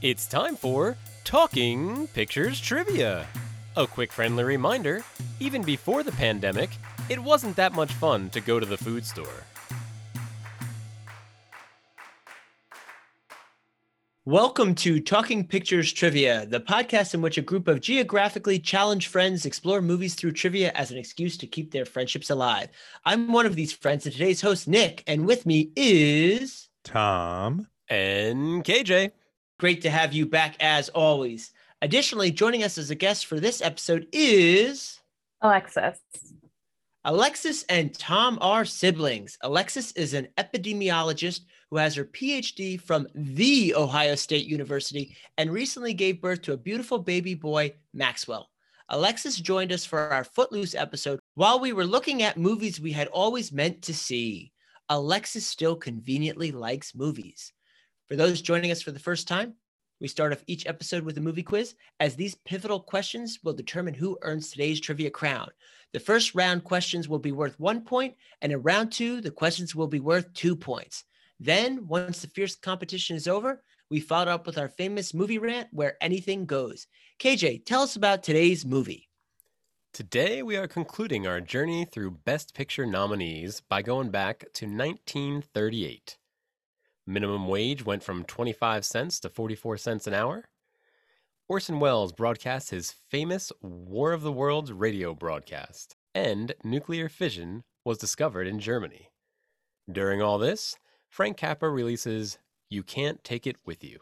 [0.00, 3.26] It's time for Talking Pictures Trivia.
[3.76, 5.02] A quick friendly reminder
[5.40, 6.70] even before the pandemic,
[7.08, 9.42] it wasn't that much fun to go to the food store.
[14.24, 19.46] Welcome to Talking Pictures Trivia, the podcast in which a group of geographically challenged friends
[19.46, 22.68] explore movies through trivia as an excuse to keep their friendships alive.
[23.04, 27.66] I'm one of these friends, and today's host, Nick, and with me is Tom.
[27.88, 29.10] And KJ.
[29.58, 31.52] Great to have you back as always.
[31.82, 35.00] Additionally, joining us as a guest for this episode is
[35.40, 35.98] Alexis.
[37.04, 39.36] Alexis and Tom are siblings.
[39.42, 41.40] Alexis is an epidemiologist
[41.70, 46.56] who has her PhD from the Ohio State University and recently gave birth to a
[46.56, 48.50] beautiful baby boy, Maxwell.
[48.90, 53.08] Alexis joined us for our Footloose episode while we were looking at movies we had
[53.08, 54.52] always meant to see.
[54.88, 57.52] Alexis still conveniently likes movies.
[58.08, 59.54] For those joining us for the first time,
[60.00, 63.92] we start off each episode with a movie quiz, as these pivotal questions will determine
[63.92, 65.50] who earns today's trivia crown.
[65.92, 69.74] The first round questions will be worth one point, and in round two, the questions
[69.74, 71.04] will be worth two points.
[71.38, 75.68] Then, once the fierce competition is over, we followed up with our famous movie rant
[75.72, 76.86] where anything goes.
[77.18, 79.08] KJ, tell us about today's movie.
[79.92, 86.16] Today, we are concluding our journey through Best Picture nominees by going back to 1938.
[87.08, 90.44] Minimum wage went from 25 cents to 44 cents an hour.
[91.48, 97.96] Orson Welles broadcast his famous War of the Worlds radio broadcast, and nuclear fission was
[97.96, 99.08] discovered in Germany.
[99.90, 100.76] During all this,
[101.08, 102.36] Frank Capra releases
[102.68, 104.00] You Can't Take It With You.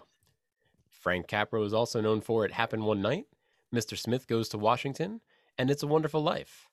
[0.90, 3.26] Frank Capra was also known for It Happened One Night,
[3.72, 3.96] Mr.
[3.96, 5.20] Smith Goes to Washington,
[5.56, 6.66] and It's a Wonderful Life.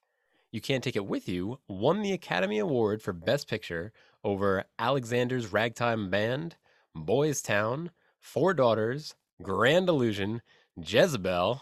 [0.49, 3.93] You Can't Take It With You won the Academy Award for Best Picture
[4.23, 6.55] over Alexander's Ragtime Band,
[6.95, 10.41] Boys Town, Four Daughters, Grand Illusion,
[10.77, 11.61] Jezebel,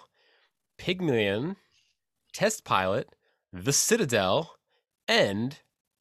[0.78, 1.56] Pygmalion,
[2.34, 3.16] Test Pilot,
[3.52, 4.56] The Citadel,
[5.08, 5.60] and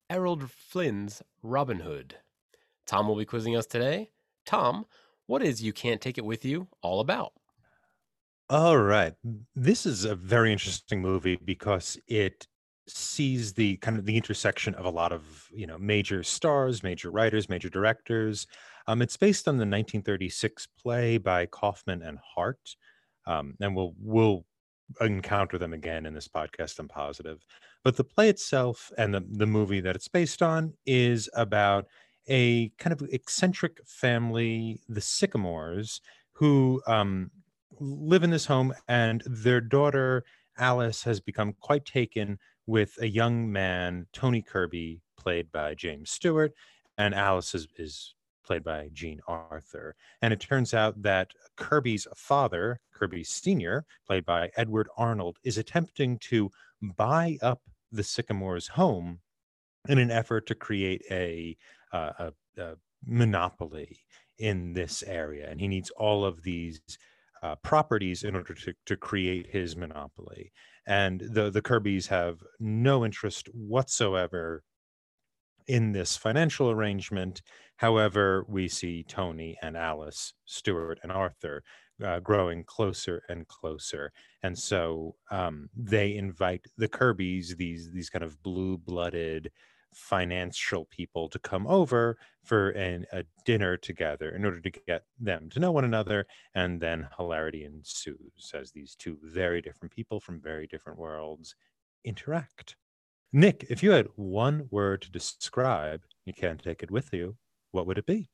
[0.09, 2.16] Errol Flynn's Robin Hood.
[2.87, 4.10] Tom will be quizzing us today.
[4.44, 4.87] Tom,
[5.26, 7.32] what is You Can't Take It With You all about?
[8.49, 9.15] All right.
[9.54, 12.49] This is a very interesting movie because it
[12.96, 17.10] sees the kind of the intersection of a lot of you know major stars major
[17.10, 18.46] writers major directors.
[18.86, 22.76] Um, it's based on the 1936 play by kaufman and hart.
[23.26, 24.44] Um, and we'll we'll
[25.00, 27.44] encounter them again in this podcast i'm positive.
[27.84, 31.86] But the play itself and the, the movie that it's based on is about
[32.28, 36.00] a kind of eccentric family the sycamores
[36.32, 37.30] who um,
[37.78, 40.24] live in this home and their daughter
[40.58, 42.38] alice has become quite taken
[42.70, 46.53] with a young man, Tony Kirby, played by James Stewart,
[46.97, 48.14] and Alice is, is
[48.47, 49.97] played by Jean Arthur.
[50.22, 56.19] And it turns out that Kirby's father, Kirby Sr., played by Edward Arnold, is attempting
[56.31, 56.48] to
[56.81, 57.60] buy up
[57.91, 59.19] the Sycamore's home
[59.88, 61.56] in an effort to create a,
[61.92, 63.98] uh, a, a monopoly
[64.38, 65.50] in this area.
[65.50, 66.81] And he needs all of these
[67.42, 70.52] uh, properties in order to, to create his monopoly
[70.90, 74.64] and the the Kirbys have no interest whatsoever
[75.68, 77.42] in this financial arrangement.
[77.76, 81.62] However, we see Tony and Alice, Stewart and Arthur
[82.04, 84.10] uh, growing closer and closer,
[84.42, 89.52] and so um, they invite the Kirbys, these these kind of blue blooded
[89.94, 95.48] financial people to come over for an, a dinner together in order to get them
[95.50, 96.26] to know one another.
[96.54, 101.54] And then hilarity ensues as these two very different people from very different worlds
[102.04, 102.76] interact.
[103.32, 107.36] Nick, if you had one word to describe, you can't take it with you,
[107.70, 108.28] what would it be?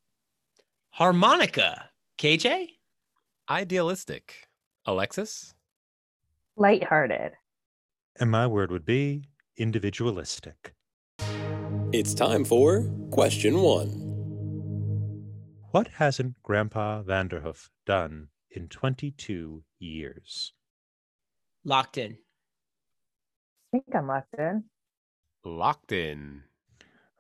[0.91, 1.91] Harmonica.
[2.19, 2.69] KJ?
[3.51, 4.49] Idealistic.
[4.87, 5.55] Alexis?
[6.57, 7.33] Lighthearted.
[8.19, 9.29] And my word would be
[9.59, 10.76] individualistic.
[11.99, 13.89] It's time for question one.
[15.71, 20.53] What hasn't Grandpa Vanderhoof done in 22 years?
[21.65, 22.19] Locked in.
[23.73, 24.65] I think I'm locked in.
[25.43, 26.43] Locked in.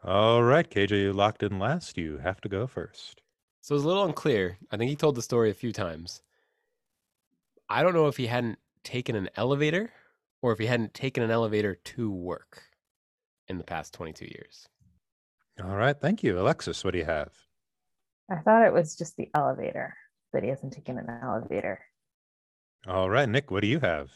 [0.04, 1.96] All right, KJ, you locked in last.
[1.96, 3.22] You have to go first.
[3.62, 4.58] So it was a little unclear.
[4.70, 6.20] I think he told the story a few times.
[7.66, 9.90] I don't know if he hadn't taken an elevator
[10.42, 12.64] or if he hadn't taken an elevator to work
[13.48, 14.68] in the past 22 years.
[15.62, 15.98] All right.
[15.98, 16.38] Thank you.
[16.38, 17.32] Alexis, what do you have?
[18.30, 19.94] I thought it was just the elevator,
[20.32, 21.80] but he hasn't taken an elevator.
[22.86, 23.28] All right.
[23.28, 24.10] Nick, what do you have?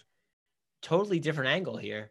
[0.82, 2.10] Totally different angle here.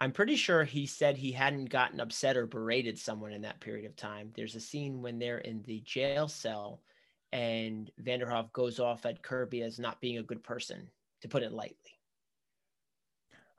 [0.00, 3.86] I'm pretty sure he said he hadn't gotten upset or berated someone in that period
[3.86, 4.30] of time.
[4.36, 6.80] There's a scene when they're in the jail cell
[7.32, 10.88] and Vanderhof goes off at Kirby as not being a good person,
[11.22, 11.97] to put it lightly.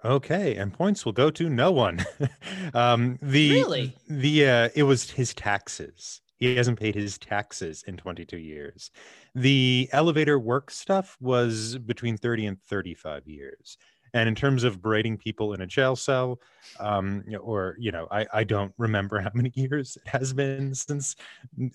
[0.04, 2.06] Okay, and points will go to no one.
[2.74, 3.98] um, the Really?
[4.08, 6.22] the uh, it was his taxes.
[6.38, 8.92] He hasn't paid his taxes in 22 years.
[9.36, 13.78] The elevator work stuff was between 30 and 35 years.
[14.14, 16.40] And in terms of berating people in a jail cell,
[16.80, 21.18] um, or you know, I, I don't remember how many years it has been since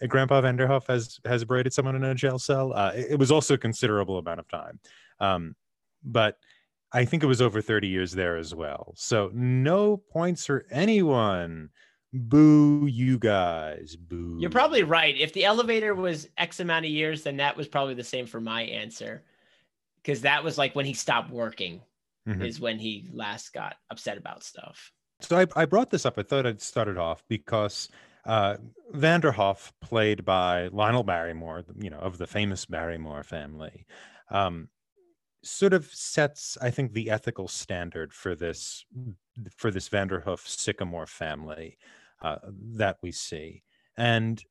[0.09, 2.73] Grandpa Vanderhof has has berated someone in a jail cell.
[2.73, 4.81] Uh, it, it was also a considerable amount of time,
[5.20, 5.55] um,
[6.03, 6.38] but
[6.94, 8.94] I think it was over 30 years there as well.
[8.96, 11.70] So no points for anyone.
[12.12, 13.96] Boo, you guys.
[13.96, 14.38] Boo.
[14.41, 15.17] You're probably right.
[15.19, 18.41] If the elevator was X amount of years, then that was probably the same for
[18.41, 19.25] my answer.
[19.96, 21.81] Because that was like when he stopped working,
[22.29, 22.46] Mhm.
[22.46, 24.93] is when he last got upset about stuff.
[25.20, 26.17] So I, I brought this up.
[26.17, 27.88] I thought I'd start it off because
[28.26, 28.56] uh,
[28.94, 33.85] Vanderhof, played by Lionel Barrymore, you know, of the famous Barrymore family,
[34.31, 34.69] um,
[35.44, 38.85] sort of sets, I think, the ethical standard for this
[39.56, 41.79] for this Vanderhoof Sycamore family
[42.23, 42.37] uh,
[42.76, 43.62] that we see.
[43.96, 44.43] And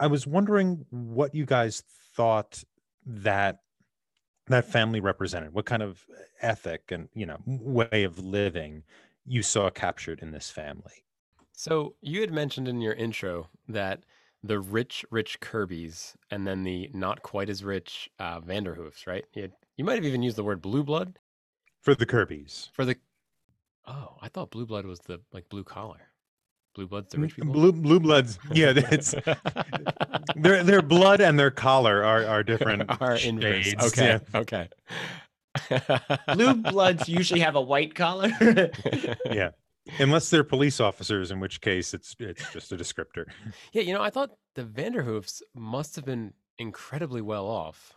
[0.00, 1.82] I was wondering what you guys
[2.16, 2.62] thought
[3.06, 3.58] that
[4.46, 6.04] that family represented what kind of
[6.42, 8.82] ethic and you know way of living
[9.26, 11.04] you saw captured in this family
[11.52, 14.04] So you had mentioned in your intro that
[14.42, 19.24] the rich, rich Kirby's and then the not quite as rich uh, Vanderhoofs, right?
[19.34, 21.18] You, had, you might have even used the word blue blood
[21.82, 22.96] for the kirby's for the.
[23.86, 26.00] Oh, I thought blue blood was the like blue collar.
[26.74, 27.52] Blue blood's the rich people.
[27.52, 29.14] blue blue bloods yeah it's
[30.34, 33.64] their their blood and their collar are are different Are inverse.
[33.66, 34.18] shades, Okay.
[34.32, 34.40] yeah.
[34.40, 34.68] Okay.
[36.34, 38.28] Blue bloods usually have a white collar.
[39.30, 39.50] yeah
[40.00, 43.26] unless they're police officers in which case it's it's just a descriptor
[43.72, 47.92] Yeah, you know, I thought the Vanderhoofs must have been incredibly well off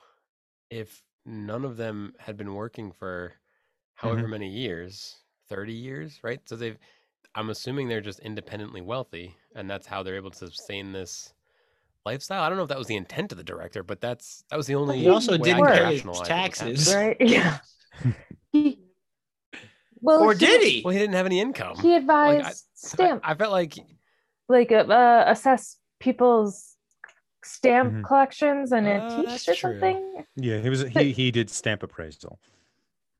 [0.69, 3.33] if none of them had been working for
[3.95, 5.17] however many years
[5.49, 6.39] 30 years, right?
[6.45, 6.77] So they've,
[7.35, 11.33] I'm assuming they're just independently wealthy and that's how they're able to sustain this
[12.05, 12.43] lifestyle.
[12.43, 14.67] I don't know if that was the intent of the director, but that's, that was
[14.67, 16.75] the only he also way didn't could pay rationalize what was happening.
[16.75, 16.95] taxes.
[16.95, 17.17] right?
[18.53, 18.71] Yeah.
[20.01, 20.81] well, or did he?
[20.83, 21.77] Well, he didn't have any income.
[21.79, 23.75] He advised I- stamp, I felt like
[24.47, 26.76] like uh, uh, assess people's
[27.43, 28.03] stamp Mhm.
[28.03, 29.79] collections and Uh, antiques that's or true.
[29.79, 30.25] something.
[30.35, 32.39] yeah he was he he did stamp appraisal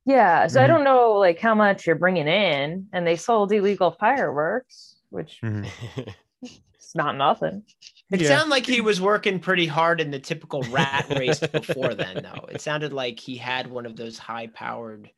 [0.05, 0.67] Yeah, so I Mhm.
[0.67, 6.15] don't know like how much you're bringing in, and they sold illegal fireworks, which Mhm.
[6.43, 7.63] is not nothing.
[8.11, 8.27] It Yeah.
[8.29, 12.47] sounded like he was working pretty hard in the typical rat race before then, though.
[12.49, 15.11] It sounded like he had one of those high-powered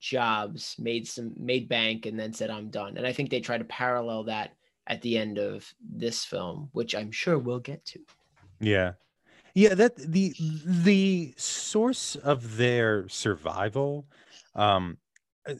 [0.00, 3.58] jobs, made some made bank, and then said, "I'm done." And I think they try
[3.58, 4.52] to parallel that
[4.86, 8.00] at the end of this film, which I'm sure we'll get to.
[8.62, 8.92] Yeah.
[9.54, 14.06] Yeah, that the the source of their survival
[14.54, 14.96] um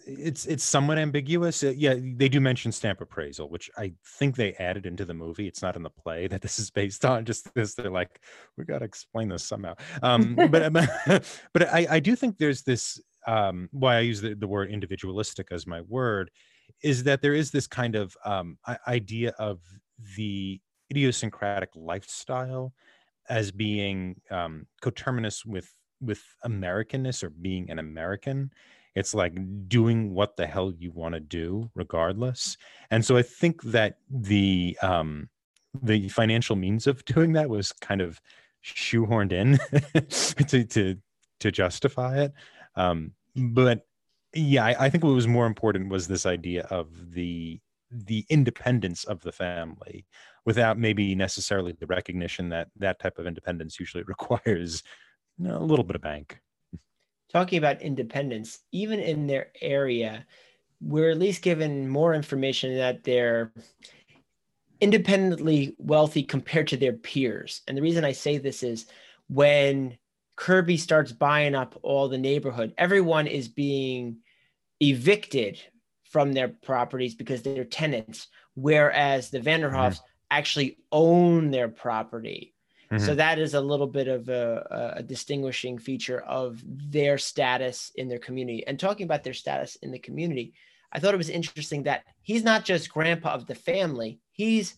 [0.06, 1.64] it's it's somewhat ambiguous.
[1.64, 5.48] Uh, yeah, they do mention stamp appraisal, which I think they added into the movie.
[5.48, 7.24] It's not in the play that this is based on.
[7.24, 8.20] Just this, they're like,
[8.56, 9.74] we got to explain this somehow.
[10.02, 10.72] Um, but
[11.52, 15.48] but I I do think there's this um why I use the, the word individualistic
[15.50, 16.30] as my word
[16.82, 19.60] is that there is this kind of um idea of
[20.16, 22.72] the idiosyncratic lifestyle
[23.28, 28.50] as being um, coterminous with with Americanness or being an American.
[28.94, 29.34] It's like
[29.68, 32.58] doing what the hell you want to do, regardless.
[32.90, 35.28] And so I think that the um,
[35.82, 38.20] the financial means of doing that was kind of
[38.64, 39.58] shoehorned in
[40.48, 40.96] to to
[41.40, 42.32] to justify it.
[42.76, 43.86] Um, but
[44.34, 47.60] yeah, I, I think what was more important was this idea of the
[47.90, 50.06] the independence of the family
[50.44, 54.82] without maybe necessarily the recognition that that type of independence usually requires
[55.38, 56.38] you know, a little bit of bank.
[57.30, 60.26] Talking about independence, even in their area,
[60.80, 63.52] we're at least given more information that they're
[64.80, 67.62] independently wealthy compared to their peers.
[67.66, 68.86] And the reason I say this is
[69.28, 69.96] when
[70.36, 74.18] Kirby starts buying up all the neighborhood, everyone is being
[74.80, 75.60] evicted
[76.10, 80.11] from their properties because they're tenants, whereas the Vanderhofs mm-hmm.
[80.38, 82.54] Actually own their property.
[82.96, 83.16] So Mhm.
[83.16, 88.18] that is a little bit of a, a distinguishing feature of their status in their
[88.18, 88.66] community.
[88.66, 90.54] And talking about their status in the community,
[90.92, 94.76] I thought it was interesting that he's not just grandpa of the family, he's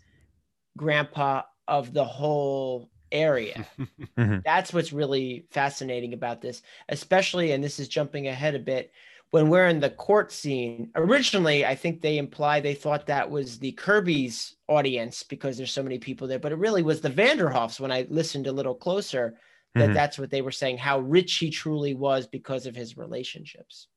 [0.76, 3.66] grandpa of the whole area.
[4.16, 4.44] Mhm.
[4.44, 8.92] That's what's really fascinating about this, especially, and this is jumping ahead a bit,
[9.34, 13.58] when we're in the court scene, originally, I think they imply they thought that was
[13.58, 17.80] the Kirby's audience because there's so many people there, but it really was the Vanderhofs
[17.80, 19.36] when I listened a little closer
[19.74, 19.94] that Mhm.
[19.94, 23.88] that's what they were saying, how rich he truly was because of his relationships.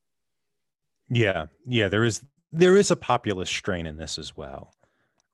[1.08, 4.74] Yeah, yeah, there is there is a populist strain in this as well,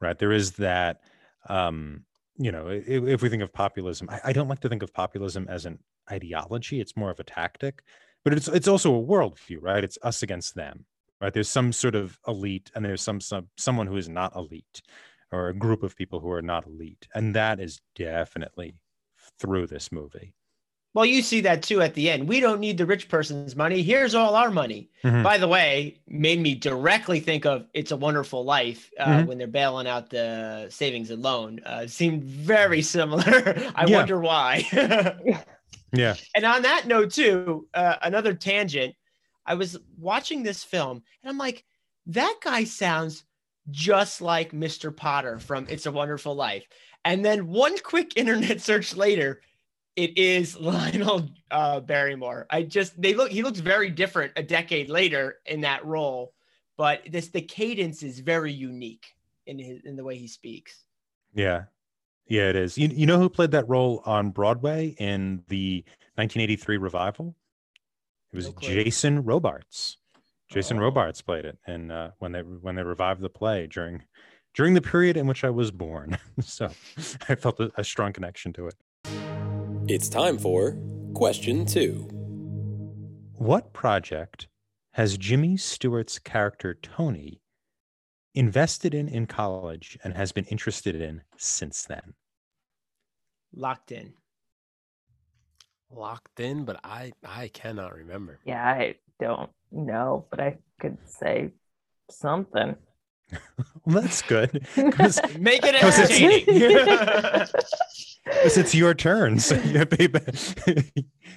[0.02, 0.20] right?
[0.20, 1.00] There is that,
[1.48, 2.04] um,
[2.38, 4.94] you know, if, if we think of populism, I, I don't like to think of
[4.94, 5.80] populism as an
[6.12, 6.82] ideology.
[6.82, 7.84] It's more of a tactic,
[8.24, 9.84] but it's it's also a worldview, right?
[9.84, 10.86] It's us against them,
[11.22, 11.34] right?
[11.34, 14.82] There's some sort of elite, and there's some some someone who is not elite,
[15.32, 18.76] or a group of people who are not elite, and that is definitely
[19.40, 20.34] through this movie.
[20.96, 22.28] Well, you see that too at the end.
[22.28, 23.82] We don't need the rich person's money.
[23.82, 24.92] Here's all our money.
[25.04, 25.24] Mhm.
[25.24, 29.26] By the way, made me directly think of "It's a Wonderful Life" uh, Mhm.
[29.26, 31.62] when they're bailing out the savings and loan.
[31.66, 33.24] Uh, seemed very similar.
[33.76, 33.98] I Yeah.
[33.98, 34.68] wonder why.
[35.94, 38.96] Yeah, and on that note, too, uh, another tangent.
[39.46, 41.66] I was watching this film, and I'm like,
[42.08, 43.26] that guy sounds
[43.70, 44.96] just like Mr.
[44.96, 46.66] Potter from "It's a Wonderful Life."
[47.06, 49.42] And then one quick internet search later,
[49.96, 52.48] it is Lionel uh, Barrymore.
[52.50, 56.34] I just they look he looks very different a decade later in that role,
[56.78, 59.06] but this the cadence is very unique
[59.46, 60.84] in his in the way he speaks.
[61.34, 61.64] Yeah.
[62.28, 62.78] Yeah, it is.
[62.78, 65.84] You, you know who played that role on Broadway in the
[66.16, 67.36] 1983 revival?
[68.32, 68.54] It was No.
[68.62, 69.98] Jason Robards.
[70.50, 70.82] Jason Oh.
[70.82, 74.04] Robards played it, and uh, when they when they revived the play during
[74.54, 76.70] during the period in which I was born, so
[77.28, 78.76] I felt a, a strong connection to it.
[79.88, 80.78] It's time for
[81.14, 82.08] question two.
[83.34, 84.48] What project
[84.94, 87.42] has Jimmy Stewart's character Tony
[88.36, 92.14] invested in in college and has been interested in since then?
[93.56, 94.14] Locked in.
[95.92, 98.40] Locked in, but I I cannot remember.
[98.46, 101.52] Yeah, I don't know, but I could say
[102.10, 102.76] something.
[103.86, 107.48] Well, that's good Make it it's- entertaining.
[108.26, 110.08] Because it's your turn, so it'd be,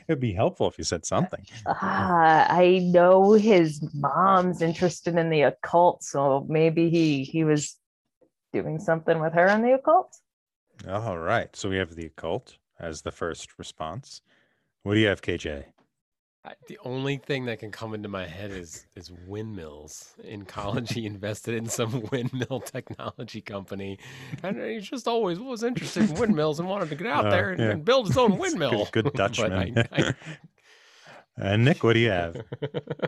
[0.08, 1.44] it'd be helpful if you said something.
[1.66, 7.76] Ah, I know his mom's interested in the occult, so maybe he he was
[8.52, 10.16] doing something with her in the occult.
[10.88, 14.20] All right, so we have the occult as the first response.
[14.82, 15.64] What do you have, KJ?
[16.46, 20.14] I, the only thing that can come into my head is is windmills.
[20.22, 23.98] In college, he invested in some windmill technology company,
[24.42, 27.50] and he just always was interested in windmills and wanted to get out Uh, there
[27.50, 27.70] and, yeah.
[27.70, 28.88] and build his own It's good- windmill.
[28.92, 29.52] Good, Dutchman.
[29.78, 30.14] I- I-
[31.38, 32.34] and Nick, what do you have?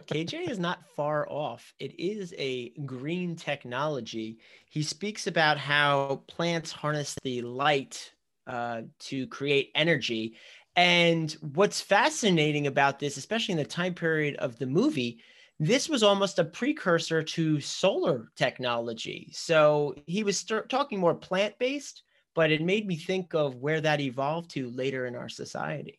[0.06, 1.72] KJ is not far off.
[1.78, 4.36] It is a green technology.
[4.68, 8.12] He speaks about how plants harness the light
[8.46, 10.34] uh, to create energy.
[10.78, 15.18] And what's fascinating about this, especially in the time period of the movie,
[15.58, 19.28] this was almost a precursor to solar technology.
[19.32, 22.04] So he was start talking more plant based,
[22.36, 25.98] but it made me think of where that evolved to later in our society.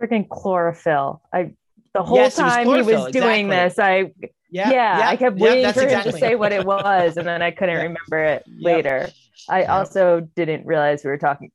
[0.00, 1.20] Freaking chlorophyll.
[1.30, 1.52] I
[1.92, 3.56] the whole Yes, it was time he was chlorophyll, doing exactly.
[3.56, 6.12] this, I yeah, I kept yeah, waiting for him exactly.
[6.12, 7.82] to say what it was, and then I couldn't Yeah.
[7.82, 9.10] remember it later.
[9.50, 11.50] I also didn't realize we were talking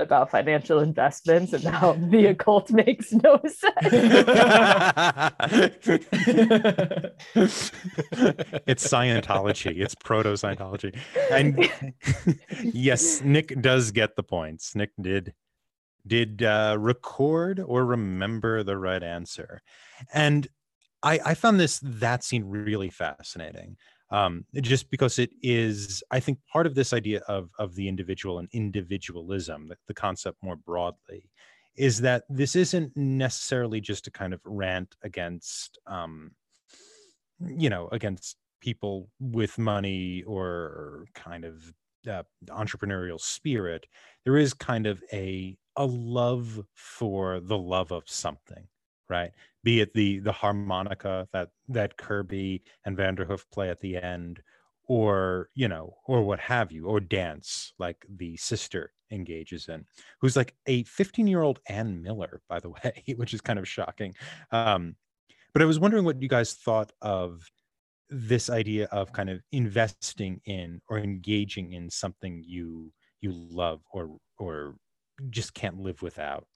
[0.00, 3.76] about financial investments and how the occult makes no sense.
[8.66, 9.80] it's Scientology.
[9.80, 10.96] It's proto Scientology.
[11.30, 11.68] And
[12.74, 14.74] yes, Nick does get the points.
[14.74, 15.34] Nick did
[16.06, 19.60] did uh, record or remember the right answer,
[20.14, 20.48] and
[21.02, 23.76] I, I found this that scene really fascinating.
[24.12, 28.38] Um, just because it is, I think, part of this idea of of the individual
[28.40, 31.30] and individualism, the, the concept more broadly,
[31.76, 36.32] is that this isn't necessarily just a kind of rant against um,
[37.38, 41.72] you know against people with money or kind of
[42.08, 43.86] uh, entrepreneurial spirit.
[44.24, 48.66] There is kind of a a love for the love of something
[49.10, 49.32] right?
[49.64, 54.40] Be it the the harmonica that that kirby and vanderhoof play at the end
[54.90, 59.84] or you know or what have you or dance like the sister engages in
[60.20, 63.68] who's like a 15 year old ann miller by the way which is kind of
[63.68, 64.14] shocking.
[64.50, 64.96] Um
[65.52, 67.48] but i was wondering what you guys thought of
[68.08, 74.16] this idea of kind of investing in or engaging in something you you love or
[74.38, 74.74] or
[75.28, 76.46] just can't live without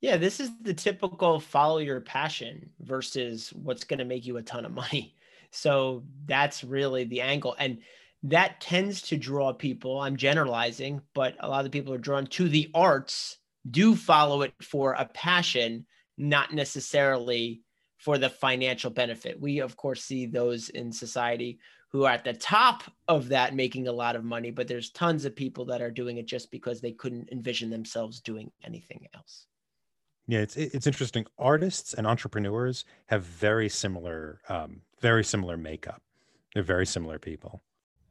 [0.00, 4.42] Yeah, this is the typical follow your passion versus what's going to make you a
[4.42, 5.14] ton of money.
[5.52, 7.56] So that's really the angle.
[7.58, 7.78] And
[8.22, 10.00] that tends to draw people.
[10.00, 13.38] I'm generalizing, but a lot of people are drawn to the arts,
[13.68, 17.62] do follow it for a passion, not necessarily
[17.98, 19.40] for the financial benefit.
[19.40, 21.58] We, of course, see those in society
[21.90, 25.24] who are at the top of that making a lot of money, but there's tons
[25.24, 29.46] of people that are doing it just because they couldn't envision themselves doing anything else.
[30.30, 31.26] Yeah, it's it's interesting.
[31.38, 36.02] Artists and entrepreneurs have very similar, um, very similar makeup.
[36.54, 37.62] They're very similar people.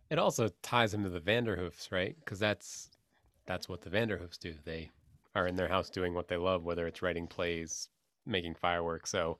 [0.09, 2.17] It also ties into the Vanderhoofs, right?
[2.19, 2.91] Because that's
[3.45, 4.53] that's what the Vanderhoofs do.
[4.53, 4.91] They
[5.35, 7.89] are in their house doing what they love, whether it's writing plays,
[8.25, 9.09] making fireworks.
[9.11, 9.39] So,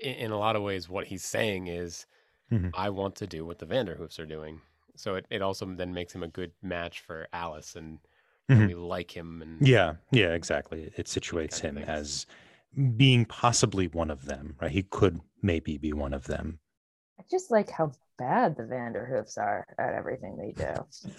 [0.00, 2.06] in, in a lot of ways, what he's saying is,
[2.50, 2.74] Mhm.
[2.74, 4.62] I want to do what the Vanderhoofs are doing.
[4.96, 8.00] So it, it also then makes him a good match for Alice, and,
[8.48, 8.68] and Mhm.
[8.68, 9.42] we like him.
[9.42, 10.92] And Yeah, yeah, exactly.
[10.96, 12.26] It situates him as
[12.96, 14.70] being possibly one of them, right?
[14.70, 16.60] He could maybe be one of them.
[17.18, 20.86] I just like how bad the Vanderhoofs are at everything they do.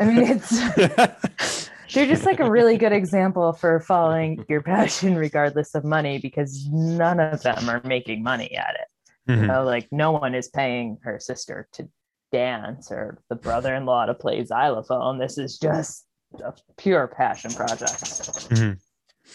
[0.00, 0.50] I mean, it's
[1.94, 6.66] they're just like a really good example for following your passion regardless of money because
[6.66, 8.88] none of them are making money at it.
[9.34, 9.46] You Mhm.
[9.46, 11.88] know, like no one is paying her sister to
[12.32, 15.18] dance or the brother-in-law to play xylophone.
[15.18, 16.06] This is just
[16.42, 18.76] a pure passion project.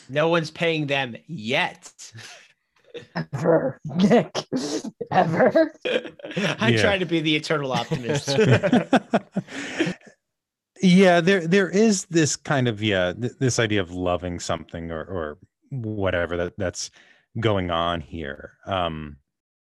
[0.10, 1.92] No one's paying them yet.
[3.34, 4.38] Ever, Nick,
[5.12, 5.74] ever.
[6.60, 6.82] I Yeah.
[6.82, 8.28] try to be the eternal optimist.
[10.82, 15.02] yeah, there there is this kind of yeah, th- this idea of loving something or
[15.04, 15.38] or
[15.72, 16.92] whatever that that's
[17.40, 18.54] going on here.
[18.68, 19.18] Um,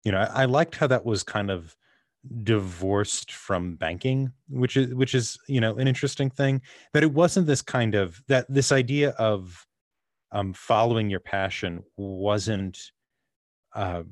[0.03, 1.75] you know, I, I liked how that was kind of
[2.43, 6.61] divorced from banking, which is which is you know an interesting thing.
[6.93, 9.65] That it wasn't this kind of that this idea of
[10.31, 12.91] um, following your passion wasn't
[13.75, 14.03] uh,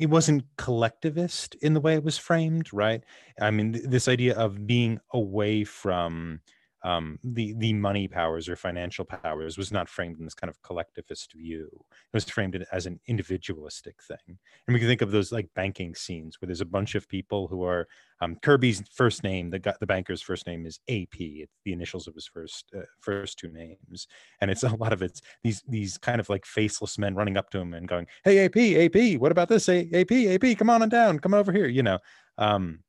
[0.00, 3.02] it wasn't collectivist in the way it was framed, right?
[3.40, 6.40] I mean, th- this idea of being away from
[6.82, 10.60] um, the the money powers or financial powers was not framed in this kind of
[10.62, 11.68] collectivist view.
[11.72, 14.38] It was framed as an individualistic thing.
[14.66, 17.48] And we can think of those like banking scenes where there's a bunch of people
[17.48, 17.86] who are
[18.22, 19.50] um, Kirby's first name.
[19.50, 21.16] The the banker's first name is AP.
[21.18, 24.06] It's the initials of his first uh, first two names,
[24.40, 27.50] and it's a lot of it's these these kind of like faceless men running up
[27.50, 29.66] to him and going, "Hey AP, AP, what about this?
[29.66, 31.98] Hey, AP, AP, come on and down, come over here." You know,
[32.38, 32.80] um,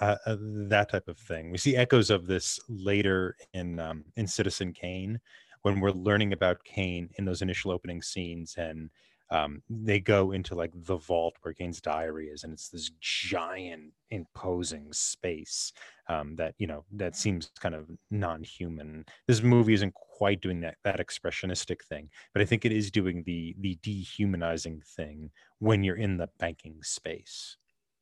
[0.00, 1.50] uh, uh, that type of thing.
[1.50, 5.20] We see echoes of this later in um, in Citizen Kane
[5.62, 8.88] when we're learning about Kane in those initial opening scenes, and
[9.30, 13.92] um, they go into like the vault where Kane's diary is, and it's this giant,
[14.10, 15.72] imposing space
[16.08, 19.04] um, that you know that seems kind of non-human.
[19.28, 23.22] This movie isn't quite doing that that expressionistic thing, but I think it is doing
[23.26, 27.58] the the dehumanizing thing when you're in the banking space.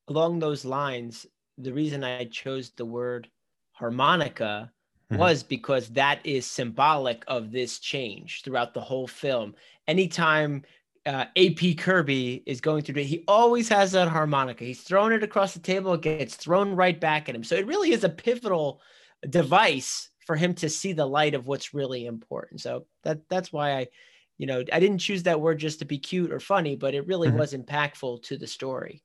[0.07, 1.27] Along those lines,
[1.59, 3.29] the reason I chose the word
[3.73, 4.73] harmonica
[5.09, 5.29] Mhm.
[5.29, 9.55] was because that is symbolic of this change throughout the whole film.
[9.87, 10.63] Anytime
[11.05, 14.63] uh, AP Kirby is going through it, he always has that harmonica.
[14.63, 17.43] He's throwing it across the table, it gets thrown right back at him.
[17.43, 18.81] So it really is a pivotal
[19.29, 22.61] device for him to see the light of what's really important.
[22.61, 23.87] So that that's why I,
[24.37, 27.07] you know, I didn't choose that word just to be cute or funny, but it
[27.07, 27.39] really Mhm.
[27.39, 29.03] was impactful to the story.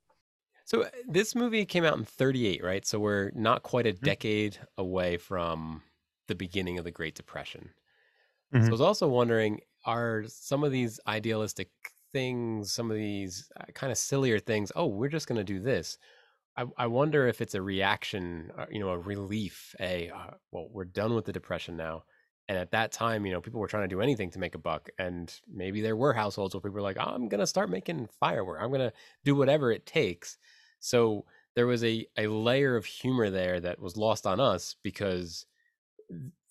[0.65, 2.85] So uh, this movie came out in 38, right?
[2.87, 4.15] So we're not quite a Mm-hmm.
[4.15, 5.83] decade away from
[6.29, 7.75] the beginning of the Great Depression.
[8.61, 8.75] So Mhm.
[8.75, 11.71] I was also wondering are some of these idealistic
[12.13, 15.99] things, some of these kind of sillier things, oh, we're just going to do this.
[16.57, 20.69] I, I wonder if it's a reaction, uh, you know, a relief, a, uh, well,
[20.71, 22.05] we're done with the Depression now.
[22.47, 24.59] And at that time, you know, people were trying to do anything to make a
[24.59, 24.89] buck.
[24.99, 28.61] And maybe there were households where people were like, I'm going to start making firework.
[28.61, 28.93] I'm going to
[29.25, 30.39] do whatever it takes.
[30.85, 35.47] So there was a, a layer of humor there that was lost on us because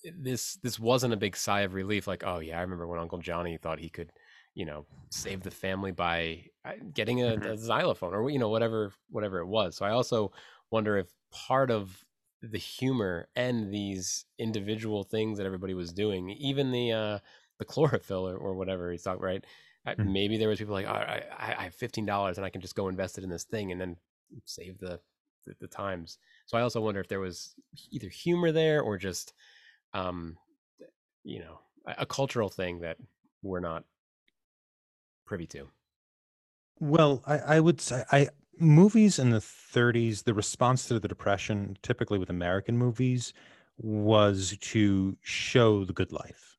[0.04, 3.19] this this wasn't a big sigh of relief like oh yeah i remember when uncle
[3.19, 4.12] johnny thought he could
[4.54, 7.54] you know save the family by uh, getting a, Mhm.
[7.54, 10.32] a xylophone or you know whatever whatever it was so i also
[10.72, 12.04] wonder if part of
[12.41, 17.19] the humor and these individual things that everybody was doing even the uh
[17.60, 19.46] the chlorophyll or, or whatever he's talking right
[19.98, 20.06] Mhm.
[20.06, 22.76] maybe there was people like oh, I, I I have $15 and i can just
[22.76, 23.98] go invest it in this thing and then
[24.46, 25.00] save the
[25.46, 27.56] the, the times so i also wonder if there was
[27.91, 29.34] either humor there or just
[29.93, 30.38] um
[31.24, 32.98] you know a, a cultural thing that
[33.41, 33.86] we're not
[35.26, 35.69] privy to
[36.80, 41.78] Well, I, I would say I movies in the 30s, the response to the depression,
[41.82, 43.34] typically with American movies,
[43.78, 46.52] was to show the good life.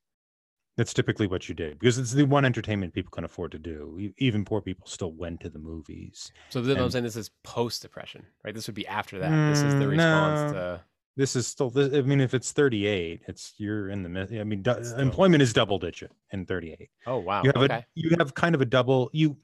[0.76, 4.10] That's typically what you did because it's the one entertainment people can afford to do.
[4.18, 6.32] Even poor people still went to the movies.
[6.48, 9.62] so then i'm saying this is post depression right this would be after that this
[9.62, 10.58] is the Mm, response no.
[10.58, 10.80] to
[11.16, 11.70] this is still.
[11.76, 14.40] I mean, if it's 38, it's you're in the.
[14.40, 14.64] I mean,
[14.98, 16.88] employment is double digit in 38.
[17.06, 17.42] Oh wow.
[17.44, 17.74] you have okay.
[17.76, 19.36] a you have kind of a double you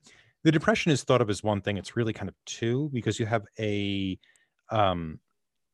[0.43, 3.27] the depression is thought of as one thing it's really kind of two because you
[3.27, 4.19] have a
[4.71, 5.21] um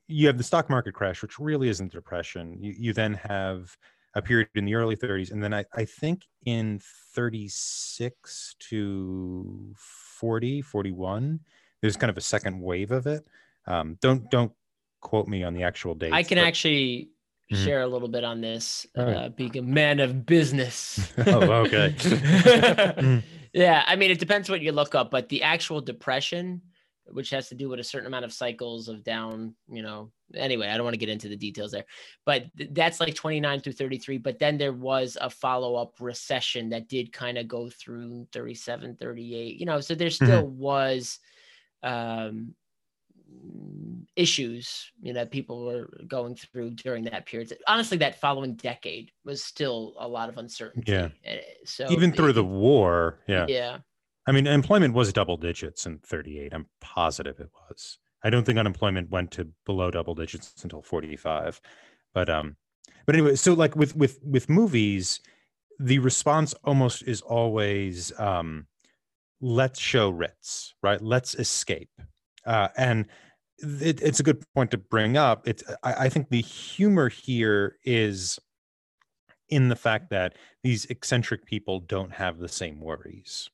[0.06, 3.74] you have the stock market crash which really isn't depression you, you then have
[4.16, 6.80] a period in the early 30s and then i, I think in
[7.14, 11.40] 36 to 40 41
[11.80, 13.24] there's kind of a second wave of it
[13.66, 14.52] um don't don't
[15.00, 17.10] quote me on the actual date I can actually
[17.52, 17.64] Mhm.
[17.64, 19.14] share a little bit on this, right.
[19.14, 21.12] uh, being a man of business.
[21.28, 21.94] oh okay
[23.52, 26.60] yeah, I mean, it depends what you look up, but the actual depression,
[27.10, 30.68] which has to do with a certain amount of cycles of down, you know, anyway,
[30.68, 31.84] I don't want to get into the details there,
[32.24, 34.18] but th- that's like 29 through 33.
[34.18, 38.96] But then there was a follow up recession that did kind of go through 37,
[38.96, 41.18] 38, you know, so there still was
[41.82, 42.54] um
[44.14, 49.42] issues you know people were going through during that period honestly that following decade was
[49.42, 51.08] still a lot of uncertainty Yeah.
[51.24, 53.78] Eh, so even through it- the war yeah yeah
[54.26, 56.52] I mean, employment was double digits in 38.
[56.52, 57.98] I'm positive it was.
[58.24, 61.60] I don't think unemployment went to below double digits until 45.
[62.12, 62.56] But um
[63.04, 65.20] but anyway, so like with with with movies,
[65.78, 68.66] the response almost is always um
[69.40, 71.00] let's show Ritz, right?
[71.00, 71.90] Let's escape.
[72.44, 73.06] Uh and
[73.58, 75.46] it, it's a good point to bring up.
[75.46, 78.40] It's I, I think the humor here is
[79.48, 80.34] in the fact that
[80.64, 83.50] these eccentric people don't have the same worries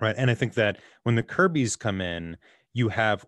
[0.00, 2.36] right and i think that when the kirby's come in
[2.74, 3.26] you have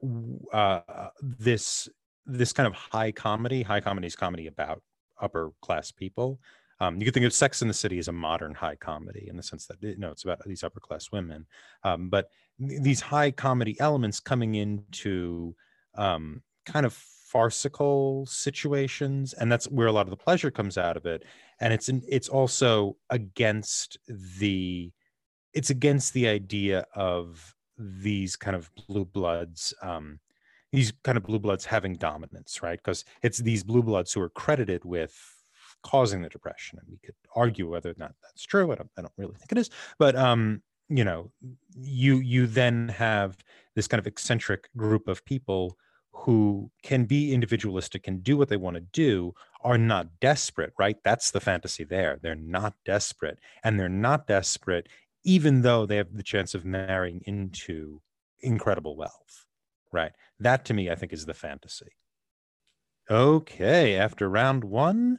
[0.52, 1.88] uh, this
[2.26, 4.82] this kind of high comedy high comedy is comedy about
[5.20, 6.40] upper class people.
[6.80, 9.36] Um, you could think of sex in the city as a modern high comedy in
[9.36, 11.46] the sense that you know it's about these upper class women.
[11.84, 15.54] Um, but th- these high comedy elements coming into
[15.94, 20.96] um, kind of farcical situations and that's where a lot of the pleasure comes out
[20.96, 21.24] of it.
[21.60, 23.98] And it's in, it's also against
[24.38, 24.90] the
[25.54, 30.18] it's against the idea of these kind of blue bloods um
[30.72, 32.78] these kind of blue bloods having dominance right?
[32.78, 35.14] Because it's these blue bloods who are credited with
[35.82, 39.00] causing the depression and we could argue whether or not that's true i don't, I
[39.00, 40.60] don't really think it is but um
[40.90, 41.30] you know
[41.74, 43.38] you you then have
[43.74, 45.78] this kind of eccentric group of people
[46.12, 49.32] who can be individualistic and do what they want to do
[49.62, 50.96] are not desperate right?
[51.04, 52.18] That's the fantasy there.
[52.20, 54.88] They're not desperate and they're not desperate
[55.24, 58.00] even though they have the chance of marrying into
[58.40, 59.46] incredible wealth
[59.92, 60.12] right?
[60.38, 61.92] That to me i think is the fantasy.
[63.10, 65.18] Okay after round one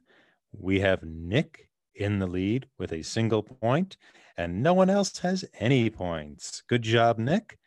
[0.53, 3.97] we have nick in the lead with a single point
[4.37, 6.63] and no one else has any points.
[6.67, 7.57] Good job nick.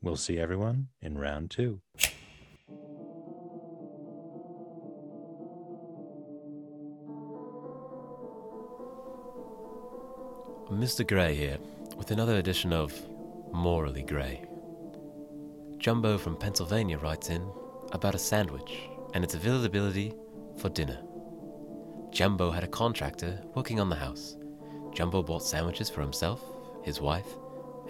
[0.00, 1.80] We'll see everyone in round two
[10.70, 11.06] Mr.
[11.06, 11.58] Gray here,
[11.94, 12.90] with another edition of
[13.52, 14.42] Morally Gray.
[15.76, 17.46] Jumbo from Pennsylvania writes in
[17.92, 20.14] about a sandwich and its availability
[20.56, 20.98] for dinner.
[22.10, 24.38] Jumbo had a contractor working on the house.
[24.94, 26.42] Jumbo bought sandwiches for himself,
[26.82, 27.28] his wife,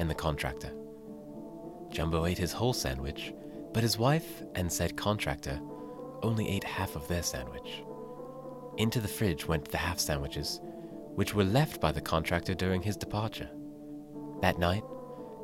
[0.01, 0.73] and the contractor.
[1.91, 3.33] Jumbo ate his whole sandwich,
[3.73, 5.61] but his wife and said contractor
[6.25, 7.85] only ate half of their sandwich.
[8.79, 10.61] Into the fridge went the half sandwiches,
[11.14, 13.50] which were left by the contractor during his departure.
[14.40, 14.83] That night,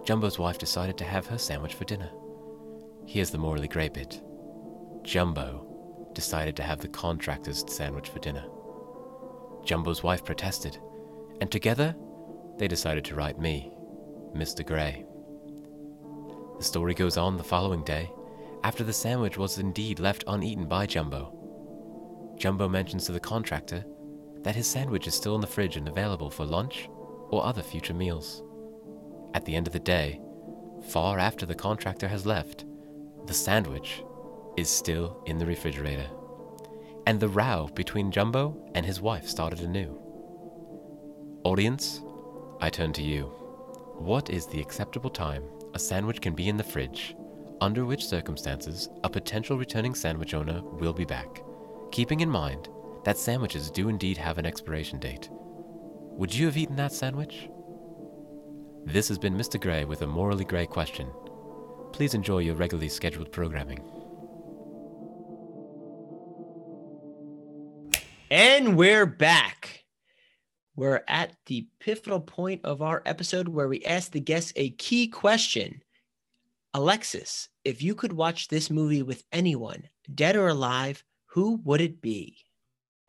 [0.05, 2.11] Jumbo's wife decided to have her sandwich for dinner.
[3.07, 4.21] Here's the morally grey bit
[5.03, 5.67] Jumbo
[6.13, 8.45] decided to have the contractor's sandwich for dinner.
[9.65, 10.79] Jumbo's wife protested,
[11.41, 11.95] and together
[12.59, 13.73] they decided to write me,
[14.35, 14.67] Mr.
[14.67, 15.05] Gray.
[16.59, 18.11] The story goes on the following day,
[18.65, 21.37] after the sandwich was indeed left uneaten by Jumbo.
[22.37, 23.85] Jumbo mentions to the contractor
[24.43, 26.89] that his sandwich is still in the fridge and available for lunch
[27.31, 28.43] or other future meals.
[29.35, 30.21] At the end of the day,
[30.89, 32.65] far after the contractor has left,
[33.27, 34.03] the sandwich
[34.57, 36.09] is still in the refrigerator.
[37.07, 40.01] And the row between Jumbo and his wife started anew.
[41.45, 42.03] Audience,
[42.61, 43.25] I turn to you.
[43.99, 47.15] What is the acceptable time a sandwich can be in the fridge,
[47.61, 51.43] under which circumstances a potential returning sandwich owner will be back,
[51.93, 52.69] keeping in mind
[53.05, 55.29] that sandwiches do indeed have an expiration date.
[55.33, 57.49] Would you have eaten that sandwich?
[58.85, 59.61] This has been Mr.
[59.61, 61.09] Gray with a morally gray question.
[61.93, 63.81] Please enjoy your regularly scheduled programming.
[68.31, 69.85] And we're back.
[70.77, 75.09] We're at the pivotal point of our episode where we ask the guests a key
[75.09, 75.83] question.
[76.73, 82.01] Alexis, if you could watch this movie with anyone, dead or alive, who would it
[82.01, 82.37] be?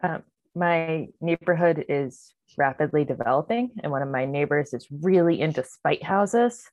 [0.04, 0.24] Um,
[0.56, 6.64] my neighborhood is rapidly developing, and one of my neighbors is really into spite houses.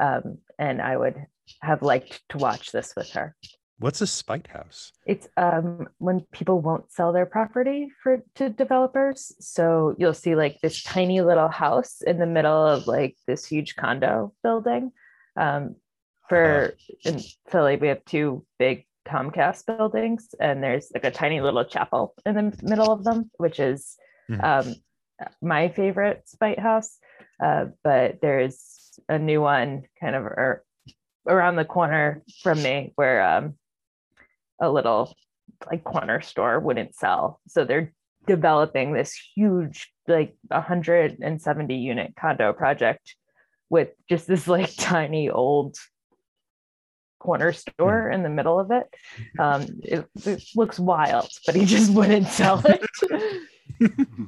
[0.00, 1.26] Um, and I would
[1.60, 3.34] have liked to watch this with her.
[3.78, 4.92] What's a spite house?
[5.06, 9.34] It's um, when people won't sell their property for to developers.
[9.38, 13.76] So you'll see like this tiny little house in the middle of like this huge
[13.76, 14.92] condo building.
[15.36, 15.76] Um,
[16.28, 21.64] for in Philly, we have two big Comcast buildings, and there's like a tiny little
[21.64, 23.96] chapel in the middle of them, which is
[24.28, 24.42] Mhm.
[24.44, 24.74] um,
[25.40, 26.98] my favorite spite house.
[27.42, 30.62] Uh, but there's a new one kind of ar-
[31.28, 33.54] around the corner from me where um,
[34.60, 35.14] a little
[35.70, 37.40] like corner store wouldn't sell.
[37.48, 37.92] So they're
[38.26, 43.14] developing this huge, like 170 unit condo project
[43.70, 45.76] with just this like tiny old
[47.26, 48.86] corner store in the middle of it.
[49.38, 52.80] Um, it, it looks wild, but he just wouldn't sell it.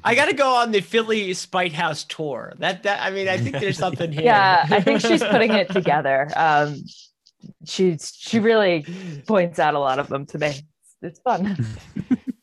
[0.05, 2.53] I got to go on the Philly Spite House tour.
[2.59, 4.25] That that I mean, I think there's something here.
[4.25, 6.29] yeah, I think she's putting it together.
[6.37, 6.83] Um,
[7.65, 8.85] she's she really
[9.27, 10.49] points out a lot of them to me.
[10.49, 11.57] It's, it's fun.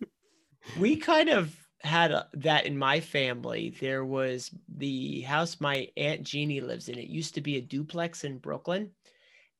[0.80, 3.76] we kind of had a, that in my family.
[3.80, 6.98] There was the house my aunt Jeannie lives in.
[6.98, 8.92] It used to be a duplex in Brooklyn,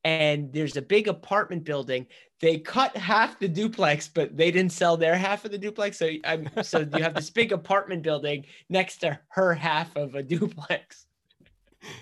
[0.06, 2.06] and there's a big apartment building.
[2.40, 5.98] They cut half the duplex, but they didn't sell their half of the duplex.
[5.98, 10.22] So I'm so you have this big apartment building next to her half of a
[10.22, 11.06] duplex.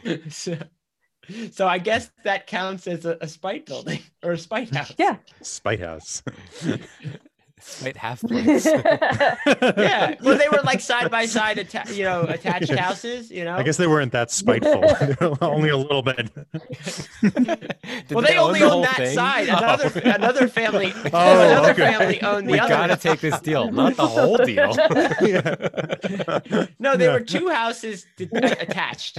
[0.29, 0.59] so,
[1.51, 4.93] so I guess that counts as a, a spite building or a spite house.
[4.99, 5.17] Yeah.
[5.40, 6.23] Spite house.
[7.66, 8.66] Spite half place.
[8.66, 10.14] yeah.
[10.22, 13.31] Well, they were like side by side, atta- you know, attached houses.
[13.31, 13.57] You know.
[13.57, 14.85] I guess they weren't that spiteful.
[15.40, 16.31] only a little bit.
[18.11, 19.14] Well, they own only the own that thing?
[19.14, 19.48] side.
[19.48, 19.57] Oh.
[19.57, 20.92] Another another family.
[21.16, 21.92] Oh, another okay.
[21.92, 22.68] family owned the we other.
[22.74, 24.74] gotta take this deal, not the whole deal.
[25.22, 26.68] Yeah.
[26.79, 27.12] no, they Yeah.
[27.12, 29.18] were two houses d- attached.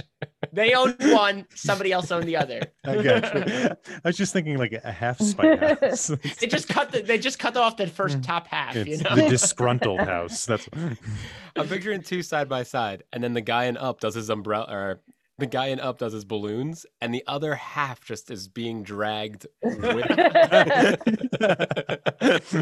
[0.56, 1.46] They owned one.
[1.54, 2.62] Somebody else owned the other.
[2.82, 3.76] I got you.
[4.04, 6.10] I was just thinking like a half spite house.
[6.40, 7.02] They just cut the.
[7.02, 8.26] They just cut off the first mm.
[8.26, 8.74] top half.
[8.74, 9.16] You know.
[9.16, 10.46] the disgruntled house.
[10.46, 10.66] That's
[11.56, 14.66] I'm picturing two side by side, and then the guy in up does his umbrella,
[14.70, 15.02] or
[15.36, 19.46] the guy in up does his balloons, and the other half just is being dragged.
[19.62, 19.82] With...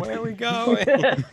[0.01, 1.25] Where are we going?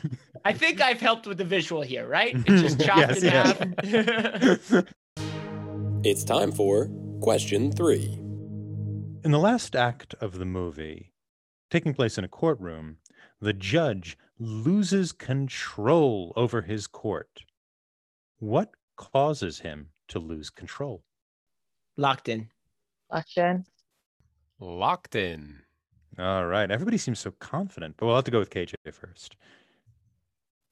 [0.45, 2.36] I think I've helped with the visual here, right?
[2.36, 4.69] It's just chopped Yes, in yes.
[4.69, 4.84] half.
[6.03, 6.89] It's time for
[7.21, 8.17] question three.
[9.23, 11.13] In the last act of the movie,
[11.69, 12.97] taking place in a courtroom,
[13.39, 17.43] the judge loses control over his court.
[18.39, 21.03] What causes him to lose control?
[21.97, 22.47] Locked in.
[23.11, 23.65] Locked in.
[24.59, 25.59] Locked in.
[26.17, 26.71] All right.
[26.71, 29.35] Everybody seems so confident, but we'll have to go with KJ first.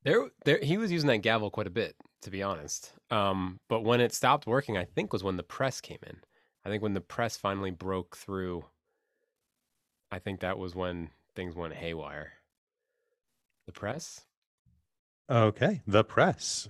[0.03, 2.93] There, there, he was using that gavel quite a bit, to be honest.
[3.10, 6.17] Um, but when it stopped working, I think was when the press came in.
[6.65, 8.65] I think when the press finally broke through,
[10.12, 12.34] I think that was when things went haywire.
[13.65, 14.21] The press?
[15.29, 15.82] Okay.
[15.88, 16.67] The press.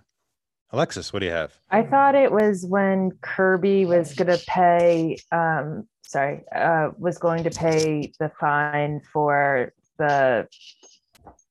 [0.72, 1.58] Alexis, what do you have?
[1.72, 7.44] I thought it was when Kirby was going to pay, um, sorry, uh, was going
[7.46, 10.48] to pay the fine for the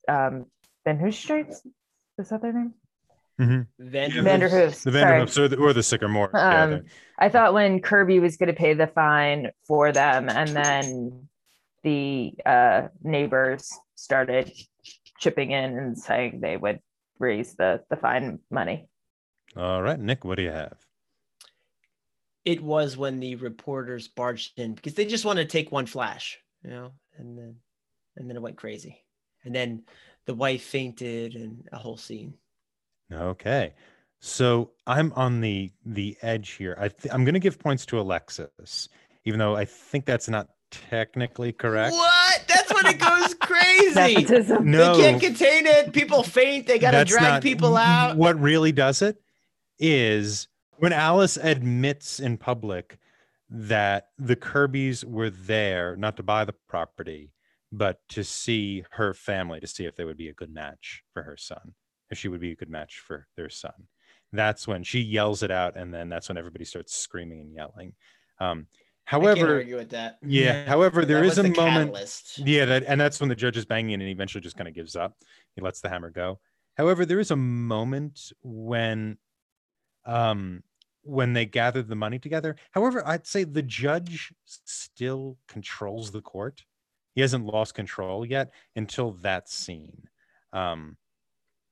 [0.07, 0.47] um,
[0.85, 1.67] Van Hoos streets.
[2.19, 2.75] Is that their name?
[3.39, 4.83] Van Yeah, Vanderhoofs.
[4.83, 5.21] The sorry.
[5.23, 6.31] Vanderhoofs or the, or the Sycamore.
[6.37, 6.85] Um, the-
[7.19, 11.29] I thought when Kirby was going to pay the fine for them, and then
[11.83, 14.53] the uh, neighbors started
[15.19, 16.81] chipping in and saying they would
[17.19, 18.89] raise the the fine money.
[19.57, 19.99] All right.
[19.99, 20.77] Nick, what do you have?
[22.45, 26.39] it was when the reporters barged in because they just want to take one flash,
[26.65, 27.57] you know, and then
[28.17, 29.05] and then it went crazy.
[29.45, 29.83] And then
[30.25, 32.35] the wife fainted and a whole scene.
[33.13, 33.75] Okay.
[34.21, 36.77] So I'm on the the edge here.
[36.79, 38.89] I th- I'm going to give points to Alexis,
[39.25, 41.93] even though I think that's not technically correct.
[41.95, 42.43] What?
[42.49, 43.95] That's when it goes crazy.
[43.95, 44.71] Nepotism.
[44.71, 45.93] No, They can't contain it.
[45.93, 46.67] People faint.
[46.67, 48.17] They got to drag not- people out.
[48.17, 49.17] What really does it
[49.79, 52.99] is when Alice admits in public
[53.51, 57.33] that the Kirbys were there not to buy the property,
[57.73, 61.23] but to see her family, to see if they would be a good match for
[61.23, 61.75] her son,
[62.11, 63.73] if she would be a good match for their son.
[64.33, 67.95] That's when she yells it out, and then that's when everybody starts screaming and yelling.
[68.41, 68.67] Um,
[69.07, 70.19] I can't however, argue with that.
[70.23, 71.91] yeah, however, there That is a the moment.
[71.93, 72.39] catalyst.
[72.39, 74.97] Yeah, that, and that's when the judge is banging and eventually just kind of gives
[74.97, 75.17] up.
[75.55, 76.41] He lets the hammer go.
[76.77, 79.17] However, there is a moment when
[80.05, 80.63] um
[81.03, 82.55] when they gathered the money together.
[82.73, 86.65] However, I'd say the judge still controls the court.
[87.15, 90.03] He hasn't lost control yet until that scene.
[90.53, 90.99] Um,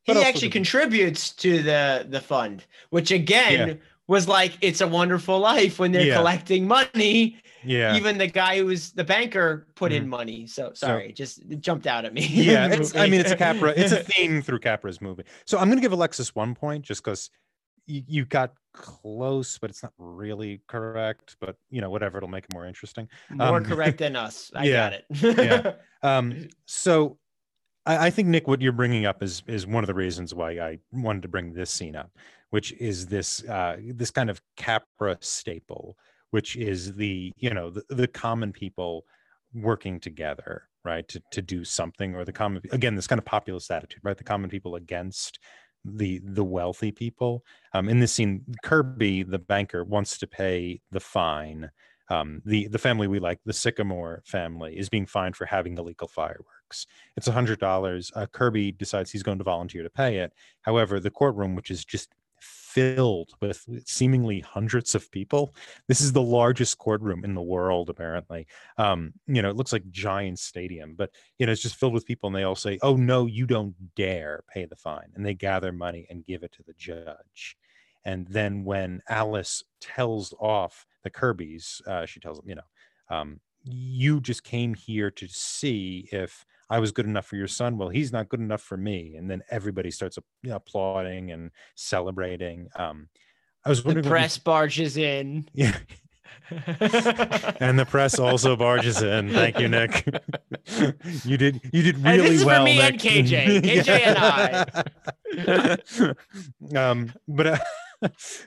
[0.06, 3.74] he actually contributes to the the fund, which again Yeah.
[4.06, 6.16] was like it's a wonderful life when they're Yeah.
[6.16, 7.38] collecting money.
[7.64, 10.08] yeah, Even the guy who was the banker put in Mhm.
[10.08, 10.46] money.
[10.46, 12.24] So sorry, just it jumped out at me.
[12.26, 12.68] yeah.
[12.72, 13.70] It's, I mean, it's a Capra.
[13.76, 15.24] It's a theme through Capra's movie.
[15.44, 17.28] So I'm going to give Alexis one point just because
[17.86, 21.36] you, you got close, but it's not really correct.
[21.40, 23.08] But you know, whatever, it'll make it more interesting.
[23.30, 24.52] more um, correct than us.
[24.54, 25.04] I yeah, got it.
[25.38, 25.72] yeah.
[26.02, 27.18] Um, so
[27.86, 30.58] I, I think Nick, what you're bringing up is is one of the reasons why
[30.58, 32.10] I wanted to bring this scene up,
[32.50, 35.96] which is this uh, this kind of Capra staple,
[36.30, 39.04] which is the you know the, the common people
[39.54, 43.70] working together, right, to to do something, or the common again this kind of populist
[43.70, 45.38] attitude, right, the common people against
[45.84, 47.44] the the wealthy people.
[47.72, 51.70] Um, in this scene, Kirby, the banker, wants to pay the fine
[52.08, 56.08] um, the the family we like, the Sycamore family, is being fined for having illegal
[56.08, 56.86] fireworks.
[57.16, 58.12] It's hundred dollars.
[58.14, 60.32] Uh, Kirby decides he's going to volunteer to pay it.
[60.62, 65.54] However, the courtroom, which is just filled with seemingly hundreds of people,
[65.88, 68.46] this is the largest courtroom in the world, apparently.
[68.76, 72.06] Um, you know, it looks like giant stadium, but you know, it's just filled with
[72.06, 75.34] people, and they all say, "Oh no, you don't dare pay the fine," and they
[75.34, 77.56] gather money and give it to the judge.
[78.06, 82.62] And then when Alice tells off the Kirby's, uh, she tells them, you know,
[83.10, 87.78] um, you just came here to see if I was good enough for your son.
[87.78, 89.16] Well, he's not good enough for me.
[89.16, 92.68] And then everybody starts you know, applauding and celebrating.
[92.76, 93.08] Um,
[93.64, 95.48] I was the wondering, you- press barges in.
[95.52, 95.76] yeah,
[97.58, 99.30] and the press also barges in.
[99.30, 100.06] Thank you, Nick.
[101.24, 102.62] you did you did really And this is for well.
[102.64, 103.62] me and KJ.
[103.62, 104.18] KJ and
[106.74, 106.76] I.
[106.90, 107.58] um, but uh,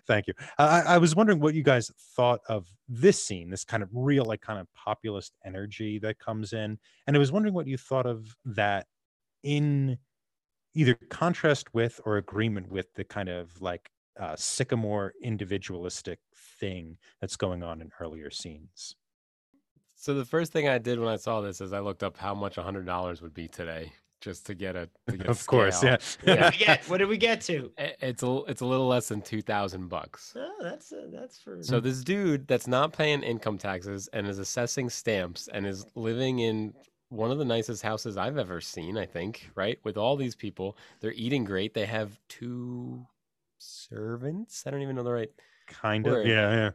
[0.08, 0.34] thank you.
[0.58, 4.26] I, I was wondering what you guys thought of this scene, this kind of real,
[4.26, 8.06] like kind of populist energy that comes in, and I was wondering what you thought
[8.06, 8.88] of that
[9.43, 9.98] in
[10.76, 16.19] either contrast with or agreement with the kind of like uh, sycamore individualistic
[16.60, 18.95] thing that's going on in earlier scenes.
[19.95, 22.34] So the first thing I did when I saw this is I looked up how
[22.34, 24.89] much hundred dollars would be today, just to get a.
[25.10, 25.97] To get a Of course, scale.
[26.25, 26.34] yeah.
[26.34, 26.89] What did we get?
[26.89, 27.71] What did we get to?
[28.01, 30.34] It's a it's a little less than two thousand bucks.
[30.38, 31.62] Oh, that's uh, that's for.
[31.63, 36.39] So this dude that's not paying income taxes and is assessing stamps and is living
[36.39, 36.73] in
[37.10, 39.79] one of the nicest houses I've ever seen, I think, right?
[39.84, 41.73] With all these people, they're eating great.
[41.73, 43.05] They have two
[43.58, 44.63] servants.
[44.65, 45.32] I don't even know the right
[45.67, 46.69] kind of yeah yeah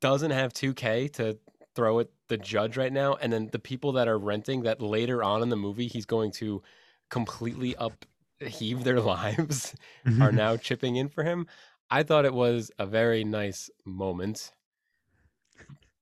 [0.00, 1.36] doesn't have 2k to
[1.76, 5.22] throw at the judge right now and then the people that are renting that later
[5.22, 6.62] on in the movie he's going to
[7.10, 9.76] completely upheave their lives
[10.20, 11.46] are now chipping in for him.
[11.90, 14.52] I thought it was a very nice moment,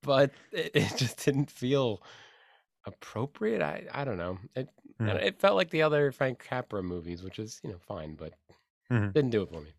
[0.01, 2.01] but it, it just didn't feel
[2.85, 3.61] appropriate.
[3.63, 4.39] I, I don't know.
[4.55, 5.19] It Mhm.
[5.21, 8.35] it felt like the other Frank Capra movies, which is you know fine, but
[8.89, 9.15] Mhm.
[9.15, 9.73] didn't do it for me.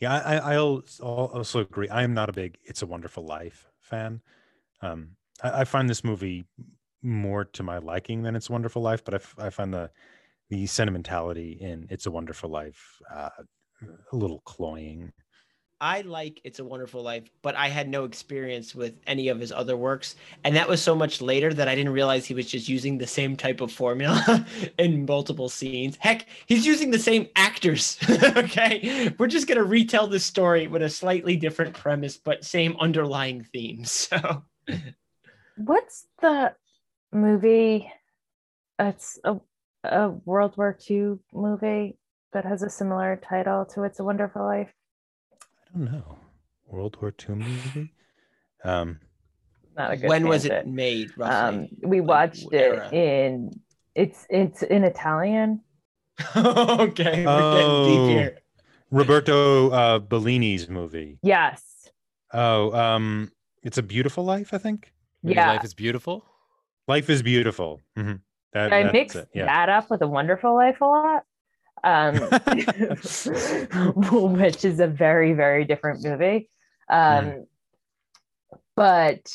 [0.00, 1.88] Yeah, I, I I'll also agree.
[1.88, 4.22] I am not a big "It's a Wonderful Life" fan.
[4.80, 5.10] Um,
[5.42, 6.44] I, I find this movie
[7.02, 9.90] more to my liking than "It's a Wonderful Life," but I, f- I find the
[10.50, 13.30] the sentimentality in "It's a Wonderful Life" uh,
[14.12, 15.12] a little cloying.
[15.80, 19.52] I like It's a Wonderful Life, but I had no experience with any of his
[19.52, 20.16] other works.
[20.42, 23.06] And that was so much later that I didn't realize he was just using the
[23.06, 24.44] same type of formula
[24.78, 25.96] in multiple scenes.
[26.00, 27.96] Heck, he's using the same actors.
[28.10, 29.14] okay.
[29.18, 33.44] We're just going to retell this story with a slightly different premise, but same underlying
[33.44, 34.08] themes.
[34.18, 34.42] So
[35.56, 36.54] What's the
[37.12, 37.90] movie?
[38.78, 39.36] It's a,
[39.84, 41.98] a World War II movie
[42.32, 44.72] that has a similar title to It's a Wonderful Life.
[45.74, 46.18] I don't know.
[46.66, 47.92] World War II movie.
[48.64, 49.00] Um,
[49.76, 50.74] Not a good when was it tangent.
[50.74, 51.34] made, roughly?
[51.58, 52.88] Um, we Like, watched what it era?
[52.92, 53.60] in
[53.94, 55.62] it's it's in Italian.
[56.36, 57.24] okay.
[57.26, 57.52] We're Oh.
[57.52, 58.38] getting deep here.
[58.90, 61.18] Roberto uh, Bellini's movie.
[61.22, 61.62] Yes.
[62.32, 63.30] Oh, um,
[63.68, 64.54] it's a Beautiful Life.
[64.54, 65.50] I think Maybe Yeah.
[65.50, 66.24] life is beautiful.
[66.86, 67.80] Life is Beautiful.
[67.98, 68.20] Mhm.
[68.52, 69.44] That, I mix it, Yeah.
[69.46, 71.22] that up with a Wonderful Life a lot.
[71.84, 72.14] Um,
[74.40, 76.48] which is a very, very different movie.
[76.88, 77.46] Um,
[78.74, 79.30] But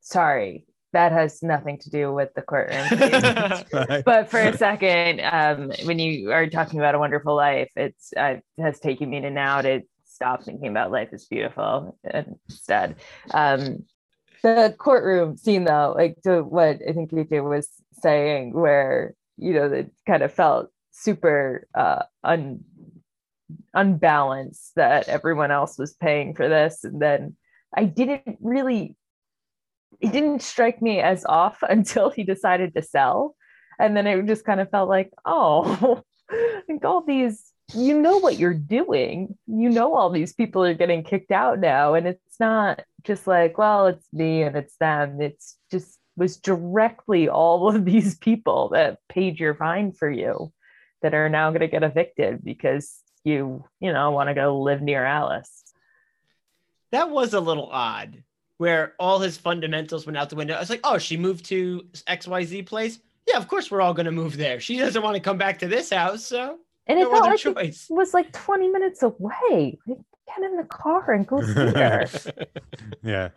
[0.00, 2.86] sorry, that has nothing to do with the courtroom.
[4.04, 8.36] but for a second, um, when you are talking about a wonderful life, it's uh,
[8.58, 9.80] has taken me to now to
[10.12, 11.98] stop thinking about life is beautiful
[12.48, 12.96] instead.
[13.32, 13.84] Um,
[14.42, 17.68] the courtroom scene, though, like to what I think AJ was
[18.02, 22.64] saying, where you know it kind of felt super uh, un
[23.74, 27.36] unbalanced that everyone else was paying for this, and then
[27.74, 28.96] I didn't really
[30.00, 33.36] it didn't strike me as off until he decided to sell.
[33.78, 36.02] And then it just kind of felt like, oh,
[36.68, 41.02] like all these you know what you're doing you know all these people are getting
[41.02, 45.56] kicked out now and it's not just like well it's me and it's them it's
[45.70, 50.52] just was directly all of these people that paid your fine for you
[51.02, 54.82] that are now going to get evicted because you you know want to go live
[54.82, 55.62] near alice
[56.90, 58.22] That was a little odd,
[58.58, 60.54] where all his fundamentals went out the window.
[60.54, 62.98] I was like, oh, she moved to XYZ place.
[63.26, 64.60] Yeah, of course we're all gonna move there.
[64.60, 67.38] She doesn't want to come back to this house, so and it no felt like
[67.38, 67.86] choice.
[67.90, 72.06] it was like 20 minutes away like, get in the car and go see her
[73.02, 73.28] yeah.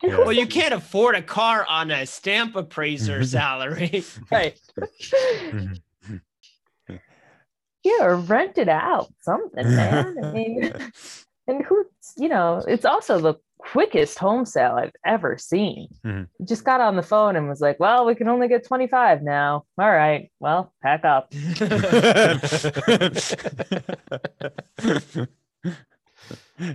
[0.00, 0.18] Yeah.
[0.18, 4.04] Well, you can't afford a car on a stamp appraiser salary.
[4.30, 4.60] right
[7.84, 10.72] yeah or rent it out something man i mean
[11.46, 11.84] and who
[12.16, 13.34] you know it's also the
[13.72, 16.28] quickest home sale i've ever seen Mhm.
[16.46, 19.64] just got on the phone and was like well we can only get 25 now
[19.78, 21.32] all right well pack up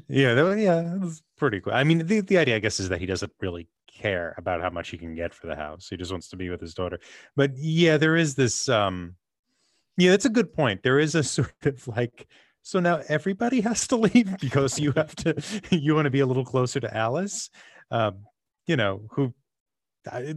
[0.08, 1.74] yeah, that, was- yeah, that was pretty cool.
[1.74, 4.70] I mean, the, the idea, I guess, is that he doesn't really care about how
[4.70, 5.88] much he can get for the house.
[5.90, 7.00] He just wants to be with his daughter.
[7.36, 8.70] But yeah, there is this.
[8.70, 9.16] um
[9.98, 10.84] Yeah, that's a good point.
[10.84, 12.28] There is a sort of like.
[12.64, 15.36] So now everybody has to leave because you have to.
[15.70, 17.50] You want to be a little closer to Alice.
[17.92, 18.26] Um,
[18.66, 19.34] you know who.
[20.12, 20.34] I,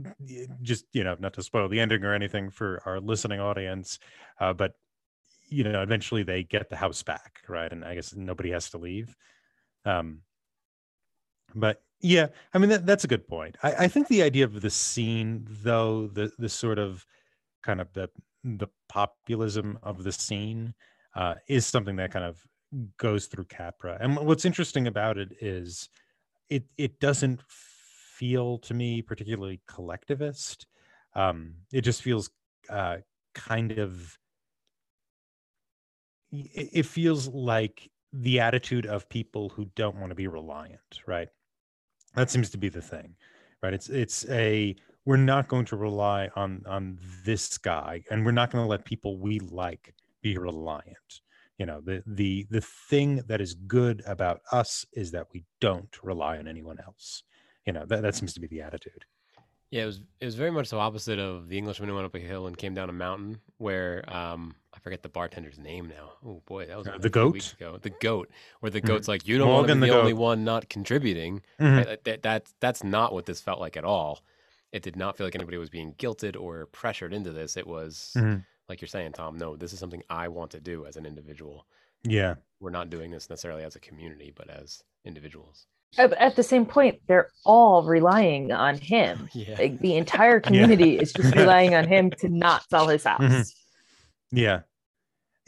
[0.63, 3.99] just you know, not to spoil the ending or anything for our listening audience,
[4.41, 4.75] uh, but
[5.49, 7.73] you know, eventually they get the house back, right?
[7.73, 9.17] And I guess nobody has to leave.
[9.85, 10.21] Um,
[11.55, 13.57] but yeah, I mean that, that's a good point.
[13.63, 17.05] I, I think the idea of the scene, though, the the sort of
[17.63, 18.09] kind of the
[18.45, 20.75] the populism of the scene
[21.17, 22.39] uh, is something that kind of
[22.99, 23.97] goes through Capra.
[24.01, 25.89] And what's interesting about it is
[26.51, 30.67] it it doesn't feel to me particularly collectivist.
[31.15, 32.31] Um, it just feels
[32.69, 32.99] uh,
[33.35, 34.19] kind of
[36.33, 41.29] it feels like the attitude of people who don't want to be reliant, right?
[42.15, 43.15] That seems to be the thing,
[43.63, 43.73] right?
[43.73, 48.51] It's it's a we're not going to rely on on this guy, and we're not
[48.51, 49.95] going to let people we like
[50.27, 51.21] be reliant.
[51.59, 55.95] You know, the the the thing that is good about us is that we don't
[56.03, 57.23] rely on anyone else.
[57.67, 59.05] You know, that that seems to be the attitude.
[59.71, 62.15] Yeah, it was it was very much the opposite of the Englishman who went up
[62.15, 63.41] a hill and came down a mountain.
[63.59, 66.13] Where um, I forget the bartender's name now.
[66.25, 67.53] Oh boy, that was Uh, the goat?
[67.55, 67.79] ago.
[67.81, 68.87] The goat, where the Mhm.
[68.87, 71.43] goat's like, you don't want to be the the only one not contributing.
[71.59, 71.77] Mhm.
[71.79, 71.87] Right?
[71.87, 74.23] That, that, that's that's not what this felt like at all.
[74.73, 77.57] It did not feel like anybody was being guilted or pressured into this.
[77.57, 78.45] It was Mhm.
[78.69, 79.37] Like you're saying, Tom.
[79.39, 81.67] No, this is something I want to do as an individual.
[82.05, 82.35] Yeah.
[82.61, 85.67] We're not doing this necessarily as a community, but as individuals.
[85.99, 89.57] at, at the same point they're all relying on him Yeah.
[89.59, 93.53] like the entire community is just relying on him to not sell his house Mhm.
[94.33, 94.61] Yeah.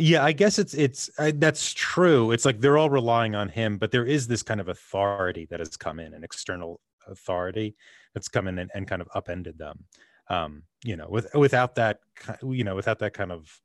[0.00, 2.30] Yeah, I guess it's it's uh, that's true.
[2.30, 5.58] It's like they're all relying on him, but there is this kind of authority that
[5.58, 7.74] has come in, an external authority
[8.14, 9.84] that's come in and, and kind of upended them.
[10.30, 12.00] Um, you know, with without that,
[12.42, 13.60] you know, without that kind of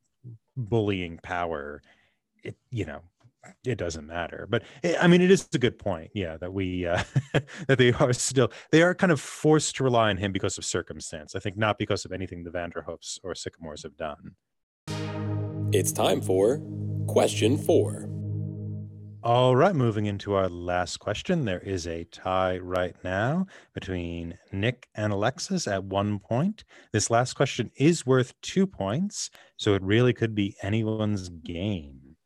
[0.55, 1.81] bullying power,
[2.43, 3.01] it you know,
[3.65, 4.47] it doesn't matter.
[4.49, 6.11] But eh, I mean, it is a good point.
[6.13, 7.03] Yeah, that we uh,
[7.67, 10.65] that they are still they are kind of forced to rely on him because of
[10.65, 11.35] circumstance.
[11.35, 14.35] I think not because of anything the Vanderhofs or Sycamores have done.
[15.71, 16.61] It's time for
[17.07, 18.12] question four.
[19.23, 21.45] All right, moving into our last question.
[21.45, 26.65] There is a tie right now between Nick and Alexis at one point.
[26.91, 32.17] This last question is worth two points, so it really could be anyone's game.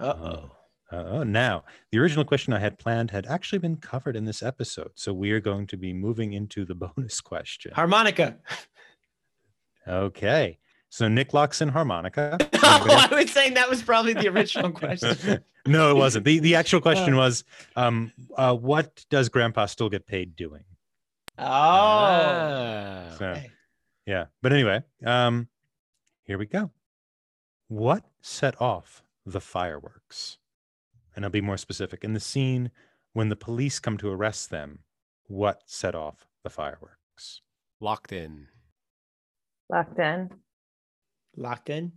[0.00, 0.50] Uh oh.
[0.90, 1.22] Uh oh.
[1.24, 5.12] now, the original question I had planned had actually been covered in this episode, so
[5.12, 7.72] we are going to be moving into the bonus question.
[7.74, 8.38] Harmonica.
[9.86, 10.58] Okay,
[10.96, 12.38] so Nick locks in harmonica.
[12.54, 15.44] oh, I was saying that was probably the original question.
[15.66, 16.24] no, it wasn't.
[16.24, 17.44] the The actual question was,
[17.76, 20.64] um, uh, what does Grandpa still get paid doing?
[21.38, 21.44] Oh.
[21.44, 23.14] Ah.
[23.18, 23.50] So, Okay.
[24.06, 24.24] yeah.
[24.40, 25.48] But anyway, um,
[26.22, 26.70] here we go.
[27.68, 30.38] What set off the fireworks?
[31.14, 32.04] And I'll be more specific.
[32.04, 32.70] In the scene
[33.12, 34.78] when the police come to arrest them,
[35.26, 37.42] what set off the fireworks?
[37.80, 38.48] Locked in.
[39.68, 40.30] locked in
[41.36, 41.92] Locked in.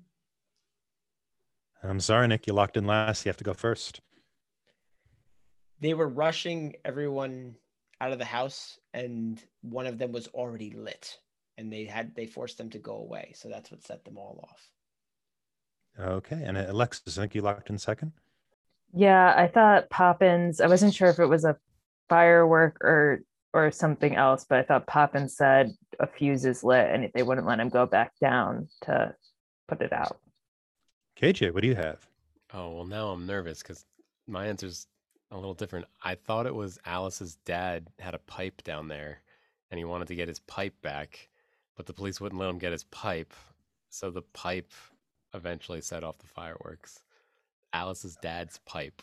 [1.83, 2.45] I'm sorry, Nick.
[2.47, 3.25] You locked in last.
[3.25, 4.01] You have to go first.
[5.79, 7.55] They were rushing everyone
[8.01, 11.17] out of the house, and one of them was already lit,
[11.57, 13.31] and they had they forced them to go away.
[13.33, 14.69] So that's what set them all off.
[15.99, 16.41] Okay.
[16.43, 18.11] And Alexis, I think you locked in second.
[18.93, 21.55] yeah i thought poppins i wasn't sure if it was a
[22.09, 23.21] firework or
[23.53, 27.45] or something else but i thought poppins said a fuse is lit and they wouldn't
[27.45, 29.13] let him go back down to
[29.69, 30.19] put it out
[31.19, 32.07] KJ, what do you have?
[32.53, 33.85] Oh, well, now I'm nervous because
[34.25, 34.87] my answer's
[35.31, 35.85] a little different.
[36.01, 39.19] I thought it was Alice's dad had a pipe down there
[39.69, 41.29] and he wanted to get his pipe back,
[41.75, 43.33] but the police wouldn't let him get his pipe.
[43.89, 44.71] So the pipe
[45.33, 47.03] eventually set off the fireworks.
[47.73, 49.01] Alice's dad's pipe.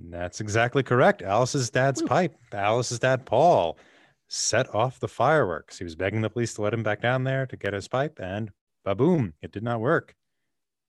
[0.00, 1.22] That's exactly correct.
[1.22, 3.78] Alice's dad's pipe, Alice's dad, Paul,
[4.26, 5.78] set off the fireworks.
[5.78, 8.18] He was begging the police to let him back down there to get his pipe,
[8.20, 8.50] and
[8.88, 10.14] baboom, it did not work.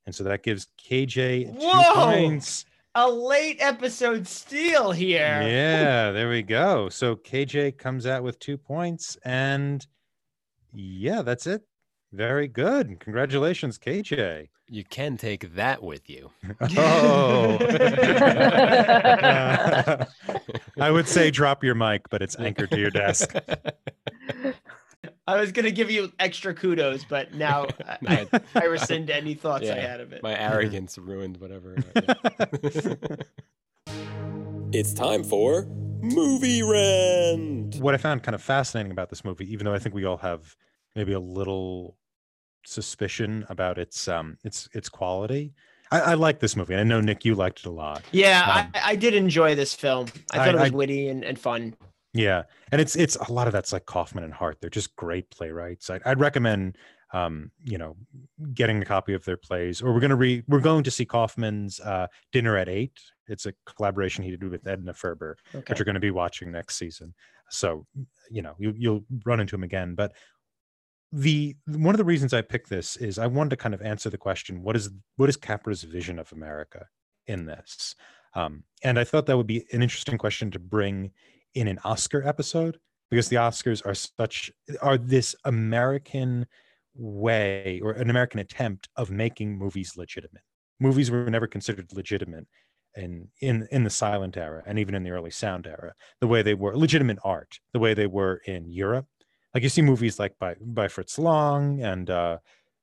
[0.06, 2.06] And so that gives KJ two Whoa!
[2.06, 2.66] points.
[2.96, 5.42] A late episode steal here.
[5.44, 6.90] Yeah, there we go.
[6.90, 9.86] So KJ comes out with two points, and
[10.74, 11.62] yeah, that's it.
[12.12, 13.00] Very good.
[13.00, 14.50] Congratulations, KJ.
[14.68, 16.32] You can take that with you.
[16.78, 17.58] Oh.
[20.80, 23.34] I would say drop your mic, but it's anchored to your desk.
[25.30, 27.68] I was gonna give you extra kudos, but now
[28.08, 30.24] I, I, I rescind any thoughts I had of it.
[30.24, 31.76] My arrogance ruined whatever.
[34.72, 35.66] it's time for
[36.02, 37.76] movie rent.
[37.82, 40.18] what I found kind of fascinating about this movie, even though I think we all
[40.18, 40.56] have
[40.96, 41.98] maybe a little
[42.66, 45.54] suspicion about its um its its quality.
[45.92, 46.74] I, I like this movie.
[46.76, 48.04] and I know Nick, you liked it a lot.
[48.12, 50.06] Yeah, Um, I, I did enjoy this film.
[50.32, 51.74] I thought I- it was I- witty and, and fun.
[52.14, 54.58] Yeah, and it's it's a lot of that's like Kaufman and Hart.
[54.60, 55.90] They're just great playwrights.
[55.90, 56.78] I, I'd recommend
[57.12, 57.96] um you know
[58.54, 60.44] getting a copy of their plays, or we're gonna read.
[60.48, 63.00] We're going to see Kaufman's uh, Dinner at Eight.
[63.28, 65.38] It's a collaboration he did with Edna Ferber.
[65.54, 65.64] Okay.
[65.70, 67.14] which you're going to be watching next season.
[67.52, 67.86] So,
[68.32, 69.96] you know, you, you'll run into him again.
[69.96, 70.14] But
[71.12, 74.10] the one of the reasons I picked this is I wanted to kind of answer
[74.10, 76.86] the question: what is what is Capra's vision of America
[77.28, 77.96] in this?
[78.36, 81.12] Um, and I thought that would be an interesting question to bring
[81.54, 82.80] in an Oscar episode
[83.10, 86.46] because the Oscars are such are this American
[86.96, 90.44] way or an American attempt of making movies legitimate.
[90.80, 92.48] Movies were never considered legitimate
[92.96, 96.42] in in in the silent era and even in the early sound era the way
[96.42, 99.06] they were legitimate art the way they were in europe
[99.54, 102.36] like you see movies like by by fritz lang and uh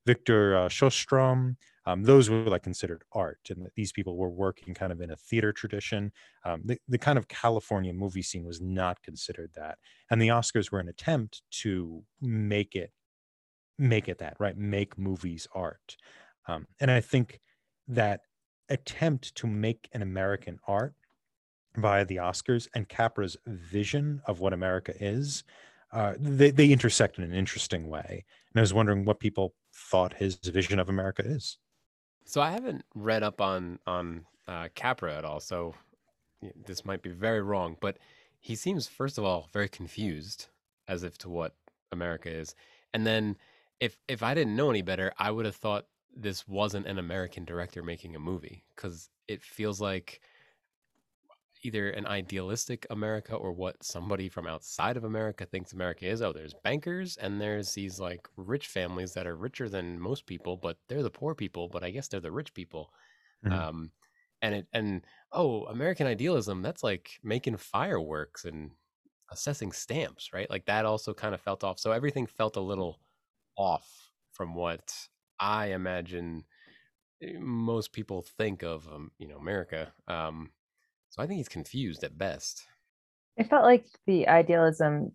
[0.07, 1.57] victor uh, Sjöström,
[1.87, 5.17] um, those were like considered art and these people were working kind of in a
[5.17, 6.13] theater tradition
[6.45, 9.79] um, the, the kind of california movie scene was not considered that
[10.11, 12.93] and the oscars were an attempt to make it
[13.79, 15.97] make it that right make movies art
[16.49, 17.41] um, and i think
[17.89, 18.21] that
[18.69, 20.95] attempt to make an American art
[21.77, 25.45] via the Oscars and Capra's vision of what America is,
[25.93, 28.25] uh, they, they intersect in an interesting way.
[28.53, 31.59] And I was wondering what people thought his vision of America is.
[32.27, 35.75] So I haven't read up on on uh, Capra at all, so
[36.67, 37.77] this might be very wrong.
[37.81, 37.99] But
[38.41, 40.49] he seems, first of all, very confused
[40.89, 41.55] as if to what
[41.93, 42.57] America is,
[42.93, 43.37] and then
[43.79, 47.45] if if I didn't know any better, I would have thought this wasn't an American
[47.45, 50.21] director making a movie because it feels like
[51.67, 56.23] either an idealistic America or what somebody from outside of America thinks America is.
[56.23, 60.57] Oh, there's bankers and there's these like rich families that are richer than most people,
[60.57, 62.93] but they're the poor people, but I guess they're the rich people.
[63.43, 63.67] Mhm.
[63.69, 63.93] Um,
[64.43, 68.73] and it and oh, American idealism, that's like making fireworks and
[69.31, 70.51] assessing stamps, right?
[70.51, 71.79] Like that also kind of felt off.
[71.79, 73.01] So everything felt a little
[73.57, 75.09] off from what
[75.41, 76.47] I imagine
[77.23, 79.95] eh, most people think of, um, you know, America.
[80.09, 80.53] Um,
[81.17, 82.65] so I think he's confused at best.
[83.37, 85.15] It felt like the idealism,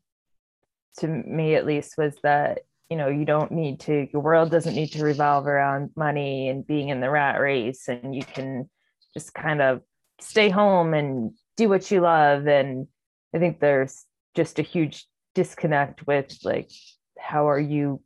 [0.97, 4.07] to me at least, was that you know you don't need to.
[4.11, 8.15] Your world doesn't need to revolve around money and being in the rat race, and
[8.15, 8.69] you can
[9.13, 9.81] just kind of
[10.19, 12.47] stay home and do what you love.
[12.47, 12.87] And
[13.33, 16.69] I think there's just a huge disconnect with like
[17.17, 18.01] how are you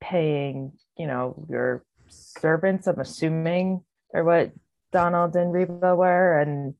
[0.00, 3.82] paying you know your servants i'm assuming
[4.12, 4.52] or what
[4.92, 6.74] donald and reba were and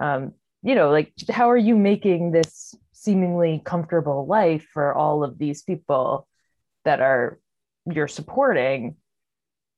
[0.00, 0.32] um
[0.62, 5.62] you know like how are you making this seemingly comfortable life for all of these
[5.62, 6.26] people
[6.84, 7.38] that are
[7.90, 8.96] you're supporting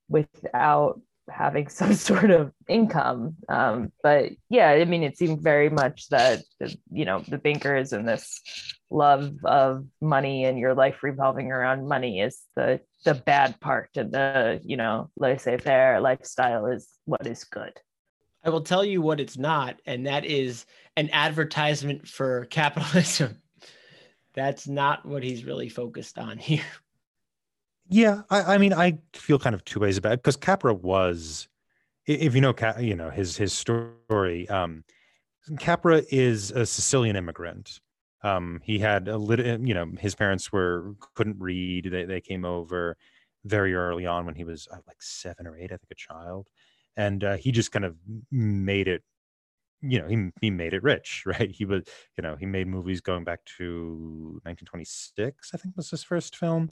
[0.09, 1.01] without
[1.31, 3.37] having some sort of income?
[3.49, 6.43] Um but yeah i mean it seemed very much that
[6.91, 8.41] you know the bankers and this
[8.91, 14.13] love of money and your life revolving around money is the the bad part and
[14.13, 17.73] the you know laissez-faire lifestyle is what is good
[18.45, 20.67] I will tell you what it's not, and that is
[20.97, 23.41] an advertisement for capitalism.
[24.35, 26.65] That's not what he's really focused on here.
[27.89, 31.49] Yeah, I, I mean, I feel kind of two ways about it because Capra was,
[32.07, 34.49] if you know, you know his his story.
[34.49, 34.85] Um,
[35.59, 37.81] Capra is a Sicilian immigrant.
[38.23, 41.89] Um, he had a little, you know, his parents were couldn't read.
[41.91, 42.97] They they came over.
[43.45, 46.49] very early on when he was uh, like seven or eight, I think, a child,
[46.97, 47.97] and uh, he just kind of
[48.31, 49.03] made it.
[49.85, 51.51] You know, he he made it rich, right?
[51.51, 51.83] He was,
[52.17, 56.69] you know, he made movies going back to 1926, I think was his first film.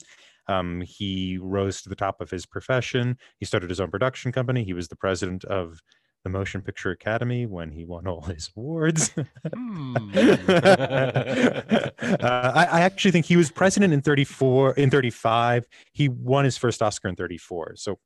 [0.47, 3.17] Um, he rose to the top of his profession.
[3.37, 4.63] He started his own production company.
[4.63, 5.81] He was the president of
[6.23, 9.13] the Motion Picture Academy when he won all his awards.
[9.53, 9.95] Hmm.
[10.47, 15.65] uh, I, I actually think he was president in 34, in 35.
[15.93, 17.75] He won his first Oscar in 34.
[17.75, 17.99] So,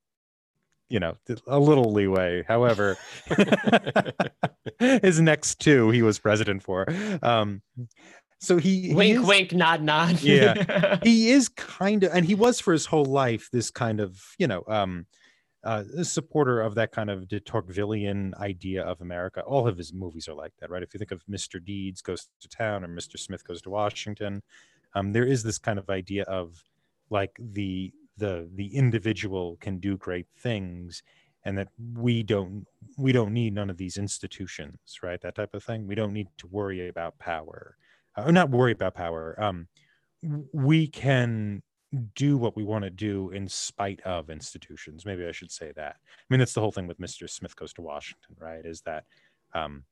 [0.89, 1.15] you know,
[1.47, 2.43] a little leeway.
[2.47, 2.97] However,
[4.79, 6.85] his next two he was president for.
[7.21, 7.61] Um,
[8.39, 10.21] so he, he wink, is- wink, nod, nod.
[10.21, 10.99] Yeah.
[11.03, 14.47] he is kind of and he was for his whole life this kind of you
[14.47, 15.05] know um
[15.63, 19.93] uh a supporter of that kind of de Tocquevillian idea of america all of his
[19.93, 22.87] movies are like that right if you think of mr deeds goes to town or
[22.87, 24.43] mr smith goes to washington
[24.93, 26.61] um there is this kind of idea of
[27.09, 31.03] like the the the individual can do great things
[31.43, 32.65] and that we don't
[32.97, 35.87] we don't need none of these institutions right that type of thing.
[35.87, 37.77] We don't need to worry about power
[38.17, 39.67] uh, or not worry about power um
[40.53, 41.61] we can
[42.15, 45.05] do what we want to do in spite of institutions.
[45.05, 45.97] Maybe i should say that.
[45.99, 49.05] I mean that's the whole thing with mr smith goes to washington right is that
[49.53, 49.83] um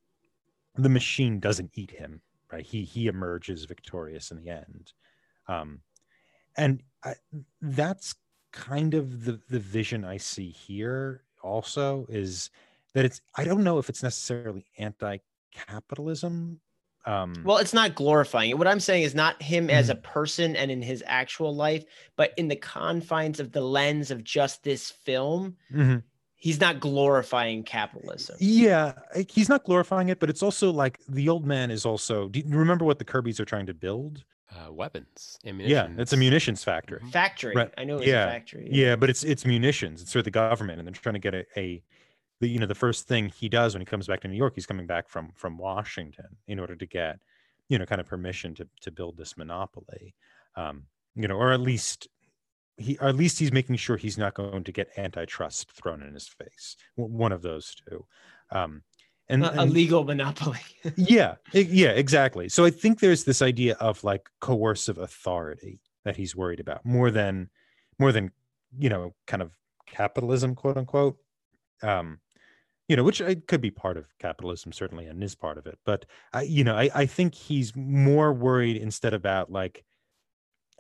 [0.76, 2.22] the machine doesn't eat him
[2.54, 2.66] right?
[2.66, 4.94] He he emerges victorious in the end.
[5.48, 5.82] Um
[6.56, 7.14] and I,
[7.62, 8.16] that's
[8.52, 12.50] kind of the the vision i see here also is
[12.94, 16.60] that it's i don't know if it's necessarily anti-capitalism
[17.06, 18.58] um Well, it's not glorifying it.
[18.58, 19.98] What I'm saying is not him as Mm-hmm.
[19.98, 21.84] a person and in his actual life,
[22.16, 26.02] but in the confines of the lens of just this film, mhm.
[26.36, 28.38] he's not glorifying capitalism.
[28.40, 28.94] Yeah,
[29.28, 32.30] he's not glorifying it, but it's also like the old man is also.
[32.30, 34.24] Do you remember what the Kirby's are trying to build?
[34.56, 37.00] Uh, weapons, Yeah, it's a munitions factory.
[37.00, 37.12] Mhm.
[37.12, 37.56] Factory.
[37.56, 37.74] Right.
[37.78, 38.26] I know it's Yeah.
[38.26, 38.68] a factory.
[38.72, 40.02] Yeah, but it's it's munitions.
[40.02, 41.84] It's for the government, and they're trying to get a, a
[42.40, 44.54] the you know the first thing he does when he comes back to New York,
[44.56, 47.20] he's coming back from from Washington in order to get
[47.70, 50.16] you know kind of permission to to build this monopoly,
[50.56, 52.08] um, you know, or at least
[52.78, 56.14] he or at least he's making sure he's not going to get antitrust thrown in
[56.14, 56.76] his face.
[56.96, 58.06] One of those two.
[58.52, 58.84] Um,
[59.30, 60.60] and, A, a legal monopoly.
[60.96, 62.50] yeah yeah exactly.
[62.50, 67.12] So i think there's this idea of like coercive authority that he's worried about more
[67.12, 67.50] than
[68.00, 68.32] more than
[68.78, 69.52] you know kind of
[69.88, 71.18] capitalism quote unquote.
[71.82, 72.20] Um
[72.90, 75.80] you know which I, could be part of capitalism certainly and is part of it.
[75.86, 79.86] But i you know i i think he's more worried instead about like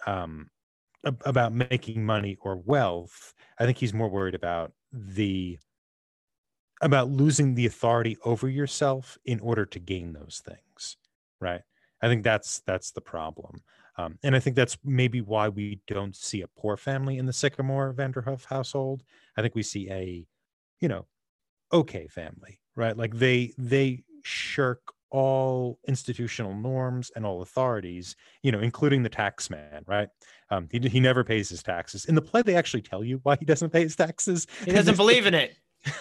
[0.06, 0.50] um
[1.06, 3.34] ab- about making money or wealth.
[3.60, 5.60] I think he's more worried about the
[6.84, 10.98] about losing the authority over yourself in order to gain those things
[11.40, 11.62] right?
[12.02, 13.64] I think that's that's the problem
[13.98, 17.34] um, and i think that's maybe why we don't see a poor family in the
[17.34, 19.04] sycamore vanderhof household.
[19.38, 20.26] I think we see a
[20.80, 21.06] you know
[21.72, 22.98] okay family right?
[22.98, 24.82] Like they they shirk
[25.12, 30.10] all institutional norms and all authorities you know including the tax man right?
[30.50, 32.06] Um he, he never pays his taxes.
[32.06, 34.48] In the play they actually tell you why he doesn't pay his taxes.
[34.66, 35.56] He doesn't believe in it.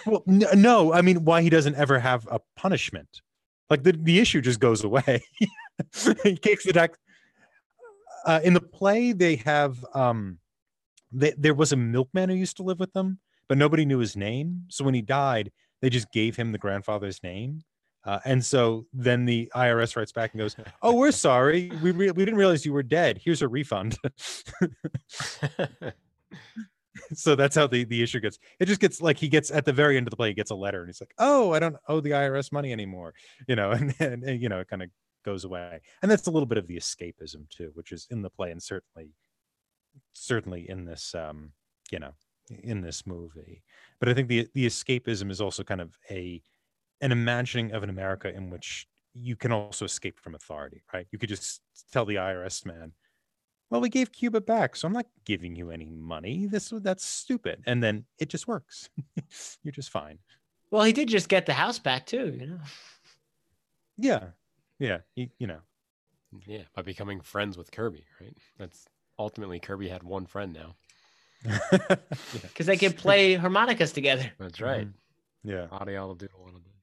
[0.05, 3.21] Well, no, I mean, why he doesn't ever have a punishment?
[3.69, 5.23] Like the, the issue just goes away.
[6.23, 6.91] he kicks the deck.
[8.25, 10.39] Uh, in the play, they have um,
[11.11, 14.15] they, there was a milkman who used to live with them, but nobody knew his
[14.15, 14.63] name.
[14.69, 17.63] So when he died, they just gave him the grandfather's name.
[18.05, 21.71] Uh, and so then the IRS writes back and goes, "Oh, we're sorry.
[21.81, 23.21] We re- we didn't realize you were dead.
[23.23, 23.97] Here's a refund."
[27.13, 29.73] so that's how the, the issue gets it just gets like he gets at the
[29.73, 31.75] very end of the play he gets a letter and he's like oh i don't
[31.87, 33.13] owe the irs money anymore
[33.47, 34.89] you know and, and, and, you know it kind of
[35.23, 35.81] goes away.
[36.01, 38.61] And that's a little bit of the escapism too which is in the play and
[38.61, 39.09] certainly
[40.13, 41.51] certainly in this um
[41.91, 42.11] you know
[42.63, 43.63] in this movie.
[43.99, 46.41] But i think the the escapism is also kind of a
[47.01, 51.07] an imagining of an america in which you can also escape from authority right?
[51.11, 52.91] You could just tell the irs man
[53.73, 57.59] well we gave cuba back so i'm not giving you any money this that's stupid
[57.65, 58.89] and then it just works
[59.63, 60.19] you're just fine
[60.69, 62.59] Well, he did just get the house back too, you know.
[63.97, 64.25] yeah
[64.79, 65.59] yeah you, you know
[66.47, 68.35] yeah, by becoming friends with Kirby, right?
[68.57, 68.87] That's
[69.19, 70.75] ultimately Kirby had one friend now.
[71.45, 71.97] yeah.
[72.41, 74.31] Because they could play harmonicas together.
[74.39, 74.87] That's right.
[74.87, 75.49] Mm-hmm.
[75.49, 76.73] yeah Adi all do one of them.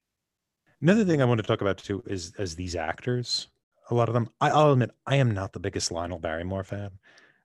[0.83, 3.49] Another thing I want to talk about too is as these actors,
[3.91, 4.29] a lot of them.
[4.41, 6.91] I, I'll admit I am not the biggest Lionel Barrymore fan.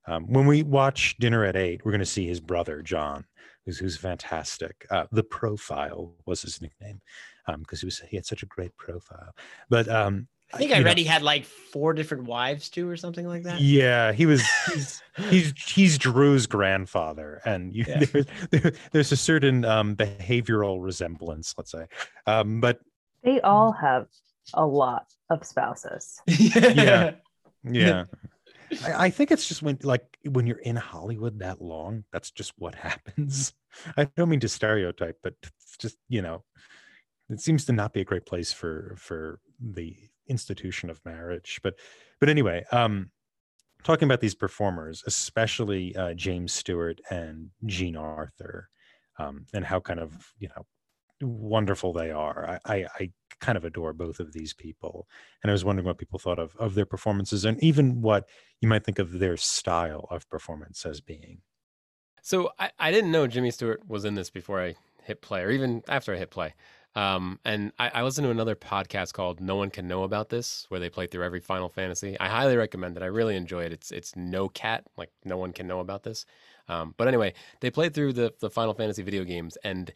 [0.07, 3.25] Um, when we watch Dinner at Eight, we're going to see his brother John,
[3.65, 4.85] who's who's fantastic.
[4.91, 7.01] Uh, the Profile was his nickname
[7.59, 9.33] because he was he had such a great profile.
[9.69, 12.95] But um, I think I you know, he had like four different wives too, or
[12.97, 13.59] something like that.
[13.59, 14.43] Yeah, he was.
[14.71, 18.05] He's he's, he's Drew's grandfather, and you, Yeah.
[18.11, 21.87] there's there, there's a certain um, behavioral resemblance, let's say.
[22.27, 22.79] Um, but
[23.23, 24.07] They all have
[24.53, 26.21] a lot of spouses.
[26.27, 27.15] Yeah.
[27.63, 28.05] yeah,
[28.83, 32.53] I, I think it's just when like when you're in Hollywood that long, that's just
[32.57, 33.53] what happens.
[33.97, 36.43] I don't mean to stereotype, but it's just you know,
[37.29, 39.95] it seems to not be a great place for for the
[40.27, 41.59] institution of marriage.
[41.63, 41.75] But
[42.19, 43.09] but anyway, um,
[43.83, 48.69] talking about these performers, especially uh, James Stewart and Jean Arthur,
[49.19, 50.65] um, and how kind of you know
[51.21, 52.59] wonderful they are.
[52.65, 55.07] I, I, I kind of adore both of these people,
[55.43, 58.27] and I was wondering what people thought of of their performances, and even what
[58.61, 61.41] you might think of their style of performance as being.
[62.21, 65.51] So I, I didn't know Jimmy Stewart was in this before I hit play, or
[65.51, 66.53] even after I hit play.
[66.95, 70.65] Um, and I, I listened to another podcast called "No One Can Know About This,"
[70.69, 72.17] where they play through every Final Fantasy.
[72.19, 73.03] I highly recommend it.
[73.03, 73.73] I really enjoy it.
[73.73, 76.25] It's it's no cat, like no one can know about this.
[76.69, 79.91] Um, but anyway, they played through the the Final Fantasy video games, and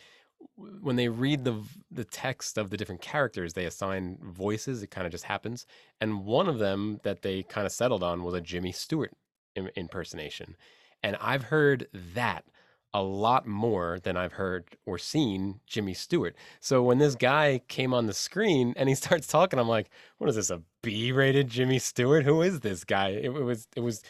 [0.55, 4.83] when they read the the text of the different characters, they assign voices.
[4.83, 5.65] It kind of just happens.
[6.01, 9.13] And one of them that they kind of settled on was a Jimmy Stewart
[9.55, 10.55] im- impersonation.
[11.03, 12.45] And I've heard that
[12.93, 16.35] a lot more than I've heard or seen Jimmy Stewart.
[16.59, 20.29] So when this guy came on the screen and he starts talking, I'm like, what
[20.29, 20.49] is this?
[20.49, 22.25] A B-rated Jimmy Stewart?
[22.25, 23.09] Who is this guy?
[23.09, 24.01] It, it was it was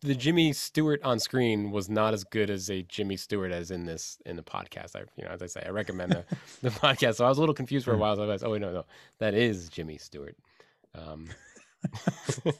[0.00, 3.84] the Jimmy Stewart on screen was not as good as a Jimmy Stewart as in
[3.86, 4.96] this in the podcast.
[4.96, 6.24] I you know, as I say, I recommend the,
[6.62, 7.16] the podcast.
[7.16, 8.16] So I was a little confused for a while.
[8.16, 8.84] So I was, like, oh wait, no, no,
[9.18, 10.36] that is Jimmy Stewart.
[10.94, 11.28] Um,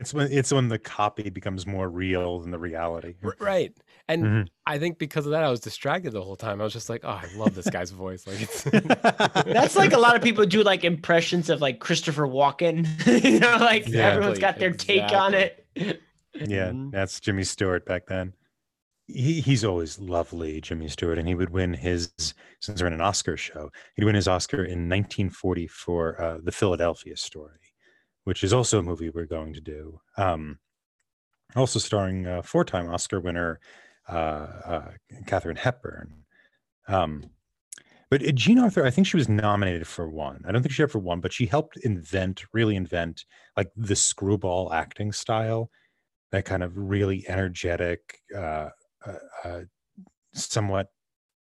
[0.00, 3.14] It's when it's when the copy becomes more real than the reality.
[3.38, 3.72] Right.
[4.08, 4.48] And Mhm.
[4.66, 6.60] I think because of that, I was distracted the whole time.
[6.60, 8.26] I was just like, oh, I love this guy's voice.
[8.26, 12.84] Like it's That's like a lot of people do like impressions of like Christopher Walken.
[13.24, 14.08] you know, like Yeah.
[14.08, 15.64] everyone's got their take on it.
[16.34, 16.90] Yeah, Mhm.
[16.90, 18.34] that's Jimmy Stewart back then.
[19.08, 22.12] He, he's always lovely, Jimmy Stewart, and he would win his
[22.60, 23.70] since we're in an Oscar show.
[23.96, 27.60] He'd win his Oscar in 1940 for uh, the Philadelphia Story,
[28.24, 30.00] which is also a movie we're going to do.
[30.18, 30.60] Um,
[31.56, 33.60] also starring uh, four-time Oscar winner
[34.08, 34.92] uh, uh,
[35.26, 36.24] Katharine Hepburn.
[36.88, 37.30] Um,
[38.10, 40.42] but uh, Jean Arthur, I think she was nominated for one.
[40.46, 43.24] I don't think she ever won, but she helped invent, really invent,
[43.56, 45.70] like the screwball acting style
[46.34, 48.68] that kind of really energetic, uh,
[49.06, 49.60] uh, uh,
[50.32, 50.88] somewhat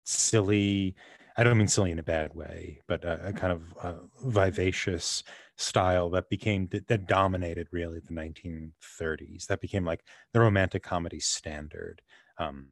[0.04, 0.94] silly.
[1.36, 5.24] I don't mean silly in a bad way, but a, a kind of uh, vivacious
[5.56, 9.46] style that became that, dominated really the 1930s.
[9.48, 12.00] That became like the romantic comedy standard.
[12.38, 12.68] Um,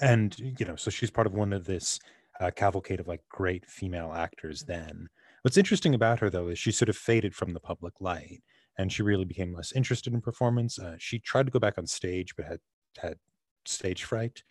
[0.00, 2.00] and you know, so she's part of one of this
[2.40, 4.64] uh, cavalcade of like great female actors.
[4.64, 5.08] Then,
[5.42, 8.42] what's interesting about her though is she sort of faded from the public light
[8.78, 10.78] and she really became less interested in performance.
[10.78, 12.60] Uh, she tried to go back on stage, but had
[12.98, 13.16] had
[13.64, 14.42] stage fright,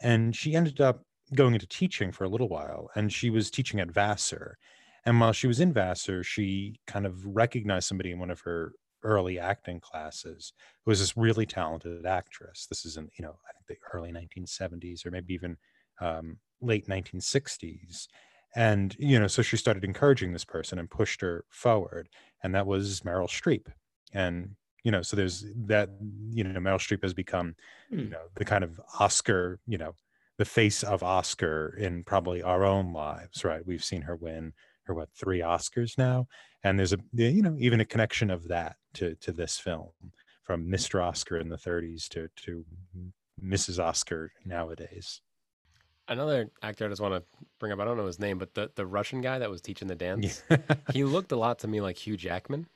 [0.00, 1.02] and she ended up
[1.34, 2.90] going into teaching for a little while.
[2.94, 4.58] And she was teaching at Vassar,
[5.04, 8.72] and while she was in Vassar, she kind of recognized somebody in one of her
[9.04, 10.52] early acting classes
[10.84, 12.66] who was this really talented actress.
[12.68, 15.56] This is in you know I think the early 1970s or maybe even
[16.00, 18.06] um, late 1960s.
[18.54, 22.08] And you know, so she started encouraging this person and pushed her forward
[22.42, 23.72] and that was Meryl Streep.
[24.12, 25.90] And you know, so there's that.
[26.30, 27.54] You know, Meryl Streep has become,
[28.00, 28.10] you Hmm.
[28.10, 29.94] know, the kind of Oscar, you know,
[30.38, 33.64] the face of Oscar in probably our own lives, right?
[33.64, 36.26] We've seen her win her what three Oscars now,
[36.64, 39.92] and there's a you know even a connection of that to to this film
[40.42, 41.00] from Mr.
[41.00, 42.64] Oscar in the 30s to to
[43.40, 43.78] Mrs.
[43.78, 45.20] Oscar nowadays.
[46.12, 47.22] Another actor I just want to
[47.58, 47.80] bring up.
[47.80, 50.42] I don't know his name, but the, the Russian guy that was teaching the dance,
[50.50, 50.58] Yeah.
[50.92, 52.66] he looked a lot to me like Hugh Jackman.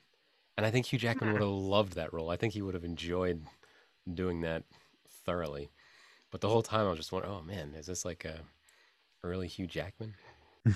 [0.56, 1.68] And I think Hugh Jackman would have hmm.
[1.68, 2.30] loved that role.
[2.30, 3.42] I think he would have enjoyed
[4.12, 4.62] doing that
[5.24, 5.70] thoroughly.
[6.30, 8.40] But the whole time I was just wondering, oh man, is this like a
[9.22, 10.14] early Hugh Jackman?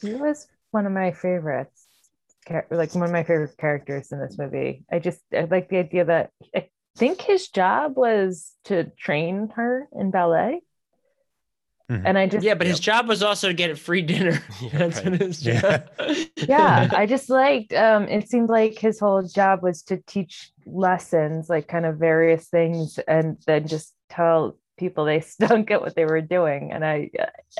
[0.00, 1.86] He was one of my favorites,
[2.70, 4.84] like one of my favorite characters in this movie.
[4.90, 9.88] I just I like the idea that I think his job was to train her
[9.92, 10.62] in ballet,
[11.90, 12.02] Mhm.
[12.06, 14.42] and I just Yeah, but his job was also to get a free dinner.
[14.62, 15.20] Yeah, That's right.
[15.20, 15.60] his Yeah.
[15.60, 15.90] job.
[16.48, 17.72] yeah, I just liked.
[17.74, 22.48] Um, it seemed like his whole job was to teach lessons, like kind of various
[22.48, 26.72] things, and then just tell people they stunk at what they were doing.
[26.72, 27.10] And I,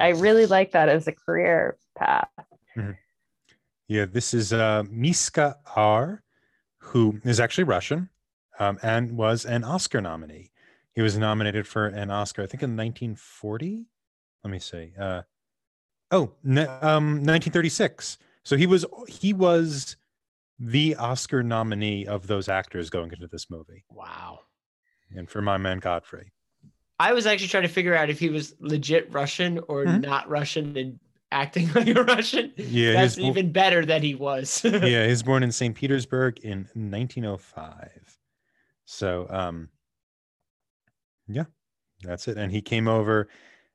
[0.01, 2.29] I really like that as a career path.
[3.87, 6.22] Yeah, this is uh, Mischa Auer,
[6.79, 8.09] who is actually Russian
[8.59, 10.51] um, and was an Oscar nominee.
[10.95, 13.85] He was nominated for an Oscar, I think, in 1940.
[14.45, 14.92] Let me see.
[14.99, 15.22] Uh,
[16.11, 18.18] oh, ne- um, 1936.
[18.45, 19.97] So he was he was
[20.59, 23.84] the Oscar nominee of those actors going into this movie.
[23.90, 24.40] Wow.
[25.11, 26.32] And for my man Godfrey.
[27.01, 30.03] I was actually trying to figure out if he was legit Russian or Mhm.
[30.03, 31.01] not Russian and
[31.32, 32.53] acting like a Russian.
[32.57, 34.62] Yeah, That's he's, even better that he was.
[34.64, 35.74] yeah, he was born in St.
[35.74, 38.18] Petersburg in 1905.
[38.84, 39.70] So, um,
[41.26, 41.45] yeah,
[42.03, 42.36] that's it.
[42.36, 43.28] And he came over.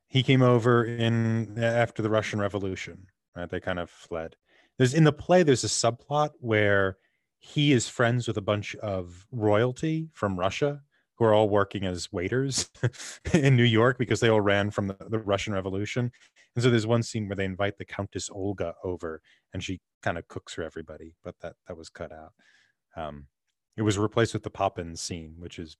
[0.09, 3.07] He came over in after the Russian Revolution.
[3.35, 4.35] Right, they kind of fled.
[4.77, 5.43] There's in the play.
[5.43, 6.97] There's a subplot where
[7.37, 10.81] he is friends with a bunch of royalty from Russia
[11.17, 12.69] who are all working as waiters
[13.33, 16.11] in New York because they all ran from the, the Russian Revolution.
[16.55, 19.21] And so there's one scene where they invite the Countess Olga over
[19.53, 22.33] and she kind of cooks for everybody, but that that was cut out.
[22.95, 23.27] Um,
[23.77, 25.77] it was replaced with the Poppins scene, which is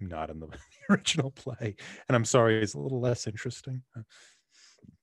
[0.00, 0.48] not in the
[0.88, 1.76] original play,
[2.08, 3.82] and I'm sorry, it's a little less interesting.
[3.96, 4.02] Uh,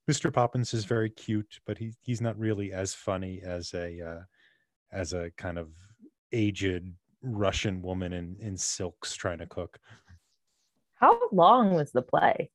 [0.09, 0.31] Mr.
[0.31, 4.21] Poppins is very cute, but he he's not really as funny as a uh,
[4.91, 5.69] as a kind of
[6.31, 9.79] aged Russian woman in in silks trying to cook.
[10.95, 12.49] How long was the play?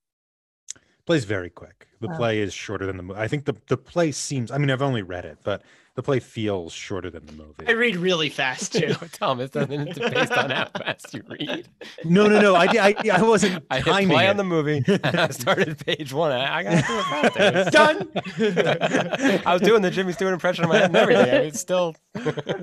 [1.04, 1.88] Plays very quick.
[2.00, 2.16] The Wow.
[2.16, 3.20] play is shorter than the movie.
[3.20, 4.50] I think the the play seems.
[4.50, 5.62] I mean, I've only read it, but
[5.94, 7.66] the play feels shorter than the movie.
[7.68, 8.94] I read really fast too.
[9.12, 11.68] Thomas, doesn't it based on how fast you read?
[12.04, 12.54] No, no, no.
[12.54, 14.30] I, I, I wasn't I hit play it.
[14.30, 16.32] on the movie and I started page one.
[16.32, 17.72] I, I gotta do it.
[17.72, 19.42] Done.
[19.46, 21.28] I was doing the Jimmy Stewart impression in my head and everything.
[21.28, 21.94] I mean, it's still.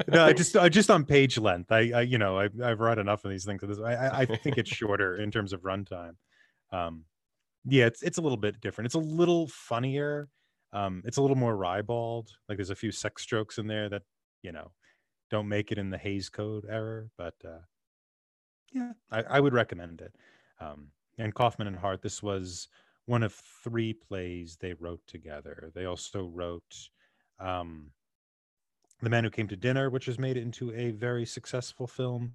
[0.08, 1.72] no, I just, I just on page length.
[1.72, 3.64] I, I you know, I, I've read enough of these things.
[3.80, 6.14] I, I- I think it's shorter in terms of runtime.
[6.72, 7.06] Um,
[7.66, 8.88] yeah, it's, it's a little bit different.
[8.88, 10.28] It's a little funnier.
[10.72, 12.32] Um, it's a little more ribald.
[12.48, 14.04] Like there's a few sex jokes in there that,
[14.44, 14.72] you know,
[15.30, 17.10] don't make it in the Hays Code error.
[17.18, 17.62] But uh,
[18.72, 20.16] yeah, I, I would recommend it.
[20.60, 22.68] Um, and Kaufman and Hart, this was
[23.06, 25.72] one of three plays they wrote together.
[25.74, 26.90] They also wrote
[27.40, 27.92] um,
[29.02, 32.34] The Man Who Came to Dinner, which has made it into a very successful film.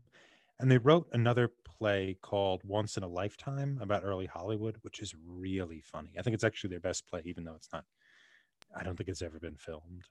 [0.61, 5.15] And they wrote another play called Once in a Lifetime about early Hollywood, which is
[5.27, 6.11] really funny.
[6.19, 7.85] I think it's actually their best play, even though it's not,
[8.77, 10.03] I don't think it's ever been filmed.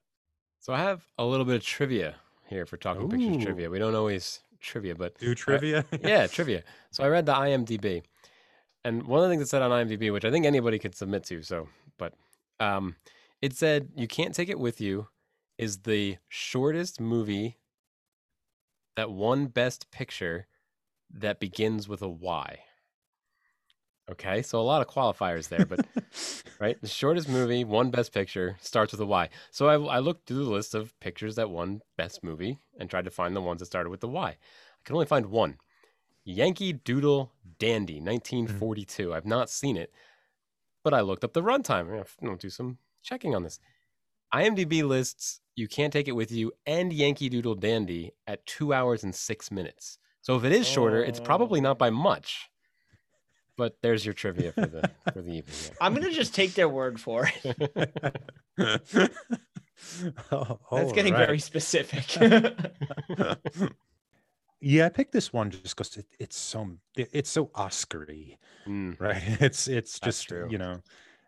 [0.60, 2.16] So I have a little bit of trivia
[2.48, 3.70] here for Talking Pictures trivia.
[3.70, 5.86] We don't always trivia, but Do trivia?
[6.02, 6.64] yeah, trivia.
[6.92, 8.04] So I read the IMDb,
[8.86, 11.24] and one of the things it said on IMDb, which I think anybody could submit
[11.26, 12.14] to, so but
[12.60, 12.96] um,
[13.42, 15.08] it said you can't take it with you
[15.58, 17.58] is the shortest movie
[18.96, 20.48] that won Best Picture
[21.12, 22.60] that begins with a Y.
[24.12, 25.86] Okay, so a lot of qualifiers there, but
[26.60, 29.30] right, the shortest movie one Best Picture starts with a Y.
[29.50, 33.06] So I, I looked through the list of pictures that won Best Movie and tried
[33.06, 34.30] to find the ones that started with the Y.
[34.30, 34.38] I
[34.84, 35.58] could only find one.
[36.26, 38.06] Yankee Doodle Dandy, hmm.
[38.06, 39.14] 1942.
[39.14, 39.94] I've not seen it,
[40.84, 41.90] but I looked up the runtime.
[41.90, 43.60] I'm gonna do some checking on this.
[44.34, 49.04] IMDb lists You Can't Take It With You and Yankee Doodle Dandy at two hours
[49.04, 49.98] and six minutes.
[50.22, 51.92] So if it is shorter, it's probably not by oh.
[51.92, 52.50] much.
[53.58, 55.56] But there's your trivia for the for the evening.
[55.80, 57.60] I'm gonna just take their word for it.
[60.32, 61.26] Oh, That's getting right.
[61.28, 62.16] very specific.
[64.62, 68.38] yeah, I picked this one just because it, it's so it- it's so Oscar-y,
[68.68, 69.22] Mm, right?
[69.42, 70.48] It's it's just true.
[70.50, 70.82] you know,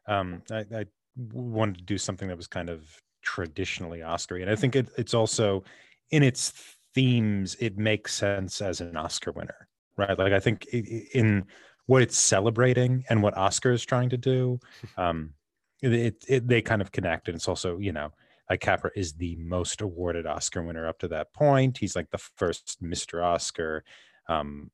[0.08, 0.86] um, I, I
[1.18, 2.90] wanted to do something that was kind of
[3.22, 5.64] traditionally Oscar-y, and I think it, it's also
[6.12, 6.54] in its
[6.94, 9.68] themes it makes sense as an Oscar winner,
[9.98, 10.18] right?
[10.18, 11.46] Like I think i- i- in
[11.88, 14.60] what it's celebrating and what Oscar is trying to do,
[14.98, 15.34] um,
[15.82, 18.12] it, it, they kind of connect, and it's also you know
[18.50, 21.78] like Capra is the most awarded Oscar winner up to that point.
[21.78, 23.24] He's like the first Mr.
[23.24, 23.84] Oscar.
[24.28, 24.72] Um,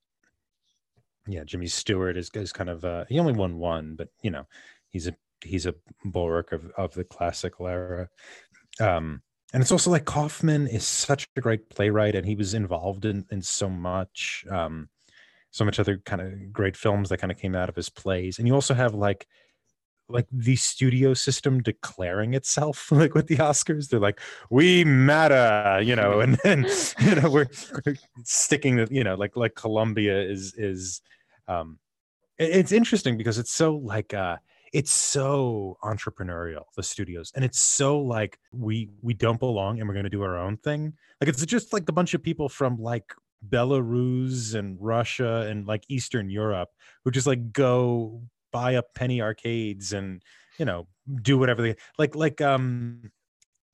[1.27, 4.47] yeah, Jimmy Stewart is, is kind of uh, he only won one, but you know,
[4.89, 8.09] he's a he's a bulwark of of the classical era.
[8.79, 9.21] Um,
[9.53, 13.25] and it's also like Kaufman is such a great playwright, and he was involved in
[13.31, 14.89] in so much, um,
[15.51, 18.39] so much other kind of great films that kind of came out of his plays.
[18.39, 19.27] And you also have like
[20.09, 23.89] like the studio system declaring itself like with the oscars.
[23.89, 26.65] They're like we matter you know and then
[26.99, 27.47] you know we're,
[28.23, 31.01] sticking to you know like like columbia is is
[31.47, 31.79] um
[32.37, 34.37] it's interesting because it's so like uh
[34.73, 37.31] it's so entrepreneurial the studios.
[37.35, 40.57] And it's so like we we don't belong and we're going to do our own
[40.57, 40.93] thing.
[41.19, 43.13] Like it's just like a bunch of people from like
[43.47, 46.69] belarus and russia and like eastern europe
[47.03, 48.21] who just like go
[48.51, 50.21] buy up penny arcades and
[50.57, 50.87] you know
[51.21, 53.11] do whatever they like like um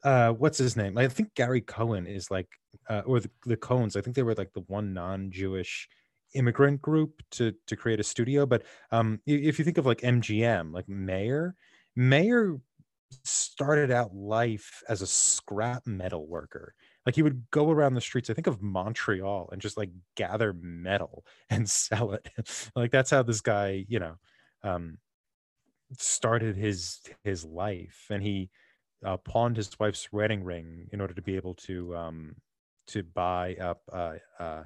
[0.04, 0.98] uh what's his name?
[0.98, 2.48] I think gary cohen is like
[2.90, 3.96] uh, or the, the cohens.
[3.96, 5.90] I think they were like the one non-jewish
[6.34, 10.74] immigrant group to to create a studio but um if you think of like mgm
[10.74, 11.56] like mayer
[11.96, 12.58] mayer
[13.24, 16.76] started out life as a scrap metal worker
[17.08, 20.52] Like he would go around the streets, I think of Montreal, and just like gather
[20.52, 22.28] metal and sell it.
[22.76, 24.16] like that's how this guy, you know,
[24.62, 24.98] um,
[25.98, 28.50] started his his life, and he
[29.06, 32.36] uh, pawned his wife's wedding ring in order to be able to um,
[32.88, 34.64] to buy up uh, uh,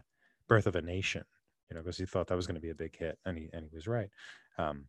[0.47, 1.23] Birth of a Nation.
[1.69, 3.49] You know, because he thought that was going to be a big hit, and he
[3.53, 4.09] and he was right.
[4.57, 4.85] Um,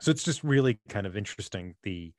[0.00, 2.12] so it's just really kind of interesting the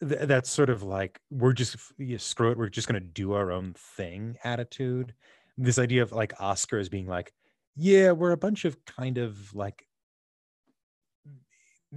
[0.00, 3.50] th- that's sort of like we're just yeah, screw it we're just to do our
[3.50, 5.14] own thing attitude
[5.56, 7.32] this idea of like oscar as being like
[7.76, 9.86] yeah we're a bunch of kind of like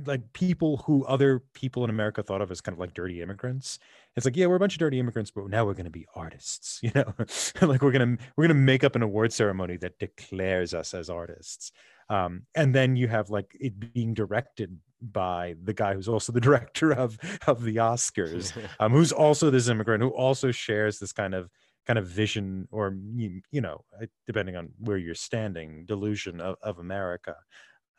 [0.05, 3.79] like people who other people in America thought of as kind of like dirty immigrants.
[4.15, 6.07] It's like, yeah, we're a bunch of dirty immigrants, but now we're going to be
[6.15, 7.13] artists, you know,
[7.61, 10.93] like we're going to we're going to make up an award ceremony that declares us
[10.93, 11.71] as artists.
[12.09, 16.41] Um, and then you have like it being directed by the guy who's also the
[16.41, 17.17] director of
[17.47, 21.49] of the Oscars, um, who's also this immigrant who also shares this kind of
[21.85, 23.83] kind of vision or you, you know
[24.25, 27.35] depending on where you're standing delusion of, of America.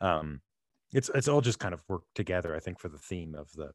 [0.01, 0.41] Um,
[0.93, 3.71] it's it's all just kind of worked together, I think, for the theme of the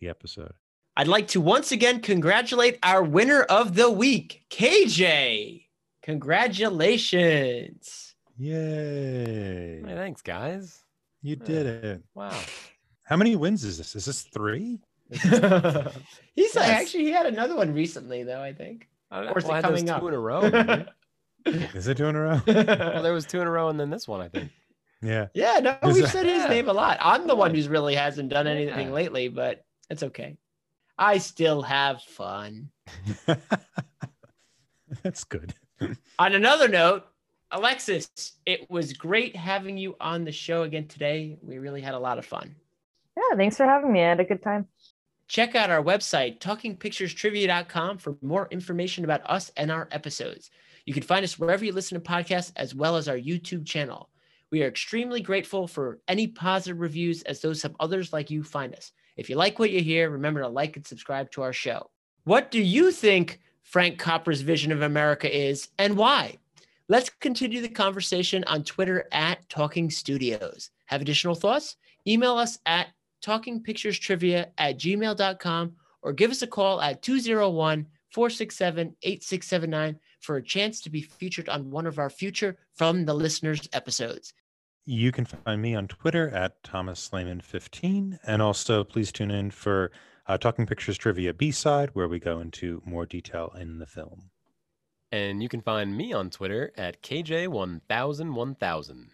[0.00, 0.52] the episode.
[0.96, 5.64] I'd like to once again congratulate our winner of the week, KJ.
[6.02, 8.14] Congratulations.
[8.36, 9.82] Yay.
[9.82, 10.82] Hey, thanks, guys.
[11.22, 11.46] You Yeah.
[11.46, 12.02] did it.
[12.14, 12.38] Wow.
[13.04, 13.94] How many wins is this?
[13.96, 14.80] Is this three?
[15.10, 15.22] He's
[16.34, 16.56] Yes.
[16.56, 18.88] actually he had another one recently though, I think.
[19.10, 20.00] I, Or is well, I it coming up?
[20.00, 20.40] two in a row.
[21.44, 22.40] Is it two in a row?
[22.46, 22.54] we?
[22.54, 24.50] well, there was two in a row, and then this one, I think.
[25.02, 25.26] yeah.
[25.34, 26.48] yeah, no, Is we've that- said his Yeah.
[26.48, 26.98] name a lot.
[27.00, 28.92] I'm the one who's really hasn't done anything Yeah.
[28.94, 30.38] lately, but it's okay.
[30.96, 32.70] I still have fun.
[35.02, 35.54] That's good.
[36.18, 37.06] On another note,
[37.52, 38.08] Alexis,
[38.46, 41.36] it was great having you on the show again today.
[41.42, 42.56] We really had a lot of fun.
[43.14, 44.02] Yeah, thanks for having me.
[44.02, 44.66] I had a good time.
[45.28, 50.50] Check out our website, talkingpicturestrivia.com, for more information about us and our episodes.
[50.86, 54.08] You can find us wherever you listen to podcasts, as well as our YouTube channel.
[54.50, 58.74] We are extremely grateful for any positive reviews, as those help others like you find
[58.74, 58.92] us.
[59.16, 61.90] If you like what you hear, remember to like and subscribe to our show.
[62.24, 66.38] What do you think Frank Capra's vision of America is, and why?
[66.88, 70.70] Let's continue the conversation on Twitter at Talking Studios.
[70.86, 71.76] Have additional thoughts?
[72.06, 72.88] Email us at
[73.24, 75.72] talkingpicturestrivia at gmail.com
[76.02, 81.48] or give us a call at 201 467 8679 for a chance to be featured
[81.48, 84.34] on one of our future From the Listeners episodes.
[84.84, 88.18] You can find me on Twitter at Thomas Slayman15.
[88.26, 89.92] And also, please tune in for
[90.26, 94.31] uh, Talking Pictures Trivia B side, where we go into more detail in the film.
[95.12, 99.08] And you can find me on Twitter at KJ10001000.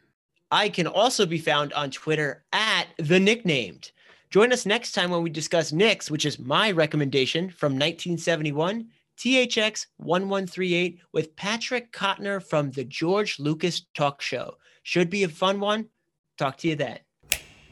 [0.51, 3.91] I can also be found on Twitter at The Nicknamed.
[4.31, 8.87] Join us next time when we discuss Nix, which is my recommendation from 1971,
[9.19, 14.55] THX 1138, with Patrick Cotnoir from the George Lucas Talk Show.
[14.85, 15.89] Should be a fun one.
[16.39, 17.01] Talk to you then.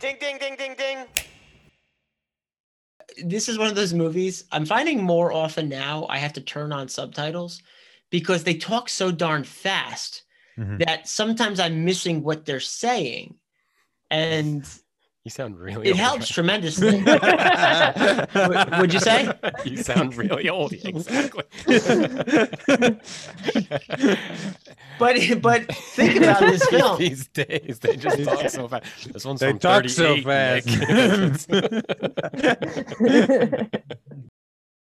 [0.01, 1.07] Ding, ding, ding, ding, ding.
[3.25, 6.07] This is one of those movies I'm finding more often now.
[6.11, 7.63] I have to turn on subtitles
[8.19, 10.23] because they talk so darn fast
[10.59, 10.79] Mhm.
[10.87, 13.35] that sometimes I'm missing what they're saying.
[14.11, 14.65] And
[15.25, 17.03] You sound really it old helps tremendously.
[17.03, 19.19] Would- would you say?
[19.67, 20.73] you sound really old.
[20.73, 21.45] Exactly.
[24.99, 26.99] But but think about this film.
[26.99, 29.13] These days, they just talk so fast.
[29.13, 31.37] This one's They from talk so 38, Nick.
[31.37, 31.51] fast.